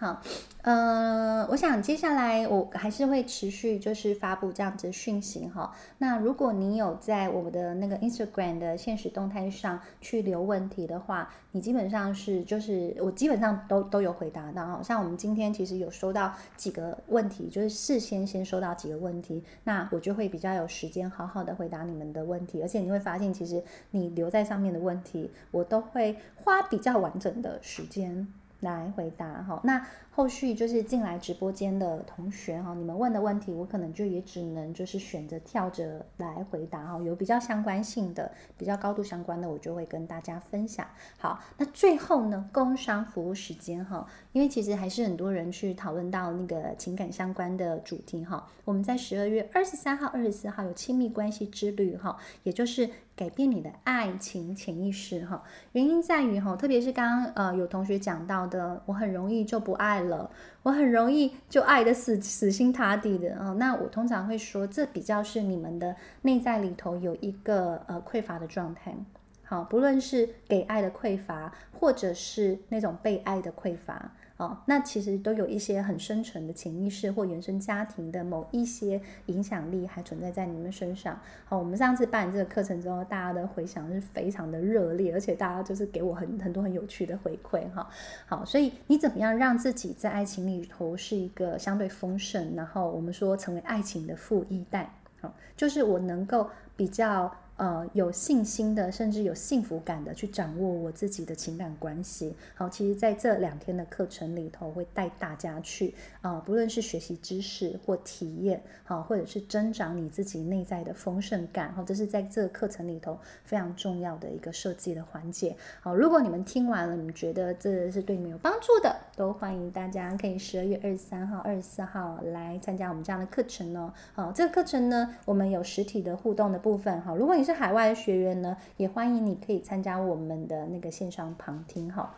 [0.01, 0.19] 好，
[0.63, 5.71] 呃，我想接下来我还是会持续就是发布这样子讯息哈。
[5.99, 14.65] 那如果你有在我们的那个 Instagram 的现实动态上去留问题的话，你基本上是就是我基本上都都有回答到。
[14.65, 22.59] 好像我们今天其实有收到几个问题，就是事先先收到几个问题，那我就会比较有时间好好的回答你们的问题。
[22.63, 28.27] 而且你会发现，其实你留在上面的问题，我都会花比较完整的时间。
[28.61, 40.85] 来回答哈，那后续就是进来直播间的同学哈，你们问的问题，我可能就也只能就是选择跳着来回答哈，有比较相关性的、比较高度相关的，我就会跟大家分享。
[41.17, 52.89] 好，那最后呢，工商服务时间哈，因为其实还是很多人去讨论到那个情感相关的主题哈，我们在十二月二十三号、二十四号有亲密关系之旅哈，也就是。
[53.15, 55.43] 改变你的爱情潜意识哈，
[55.73, 60.31] 原因在于哈，特别是刚刚呃有同学讲到的，我很容易就不爱了，
[60.63, 63.53] 我很容易就爱得死死心塌地的啊。
[63.59, 68.95] 那我通常会说，这比较是你们的内在里头有一个呃匮乏的状态。
[69.43, 74.11] 好，不论是给爱的匮乏，或者是那种被爱的匮乏。
[74.41, 81.15] 哦，那其实都有一些很深沉的潜意识或原生家庭的某一些影响力还存在在你们身上。
[81.45, 87.87] 好，我们上次办这个课程之后，大家的回响是非常的热烈，而且大家就是给我很很多很有趣的回馈哈。
[88.25, 97.31] 好，所以你怎么样让自己在爱情里头是一个相对丰盛，然后我们说成为爱情的富一代，好，就是我能够比较。
[97.61, 102.35] 呃，有信心的，甚至有幸福感的去掌握我自己的情感关系。
[102.55, 111.71] 好，其实在这两天的课程里头，会带大家去啊、不论是学习知识或体验，好，或者是增长你自己内在的丰盛感。
[111.73, 115.55] 好，这是在这个课程里头非常重要的一个设计的环节。
[115.81, 123.93] 好，如果你们听完了，你们觉得这是对你们有帮助的，都欢迎大家可以十二月二十三号、二十四号来参加我们这样的课程哦。
[124.13, 126.99] 好，这个课程呢，我们有实体的互动的部分。
[127.01, 132.15] 好，如果你是海外的学员呢，也欢迎你可以参加我们的那个线上旁听哈。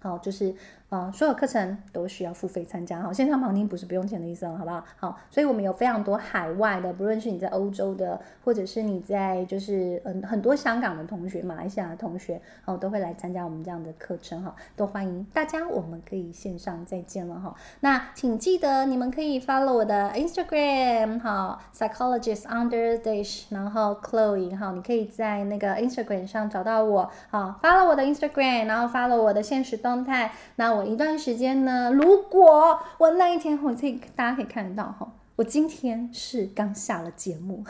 [0.00, 0.54] 好，就是。
[0.90, 4.84] 啊、呃，所有课程都需要付费参加哈，线上旁听不是不用钱的意思哦，好不好？
[4.96, 17.54] 好，所以我们有非常多海外的，不论是你在欧洲的，或者是你在就是嗯很多香港的同学、马来西亚的同学，哦，都会来参加我们这样的课程哈，都欢迎大家，我们可以线上再见了哈。
[17.78, 30.90] 那请记得你们可以 follow 我的 Instagram 哈，Psychologist Underdish，然后 Chloe 哈，你可以在那个 Instagram 上找到我，好，follow 我的 Instagram，然后 follow 我的现实动状态，那我。
[30.90, 37.62] 一段时间呢，如果我那一天，我可以大家可以看得到哈，我今天是刚下了节目，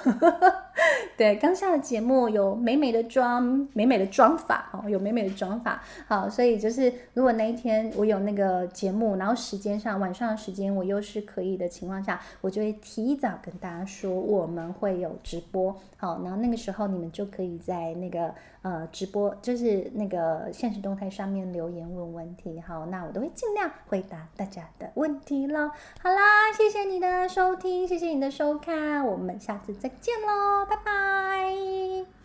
[1.19, 18.35] 对，刚下了节目，有美美的妆，美美的妆法哦，有美美的妆法，好，所以就是如果那一天我有那个节目，然后时间上晚上的时间我又是可以的情况下，我就会提早跟大家说我们会有直播，好，然后那个时候你们就可以在那个。
[18.63, 25.71] 呃，直播就是那个现实动态上面留言问问题，好，那我都会尽量回答大家的问题喽。
[26.03, 32.20] 好啦，谢谢你的收听，谢谢你的收看，我们下次再见喽，拜拜。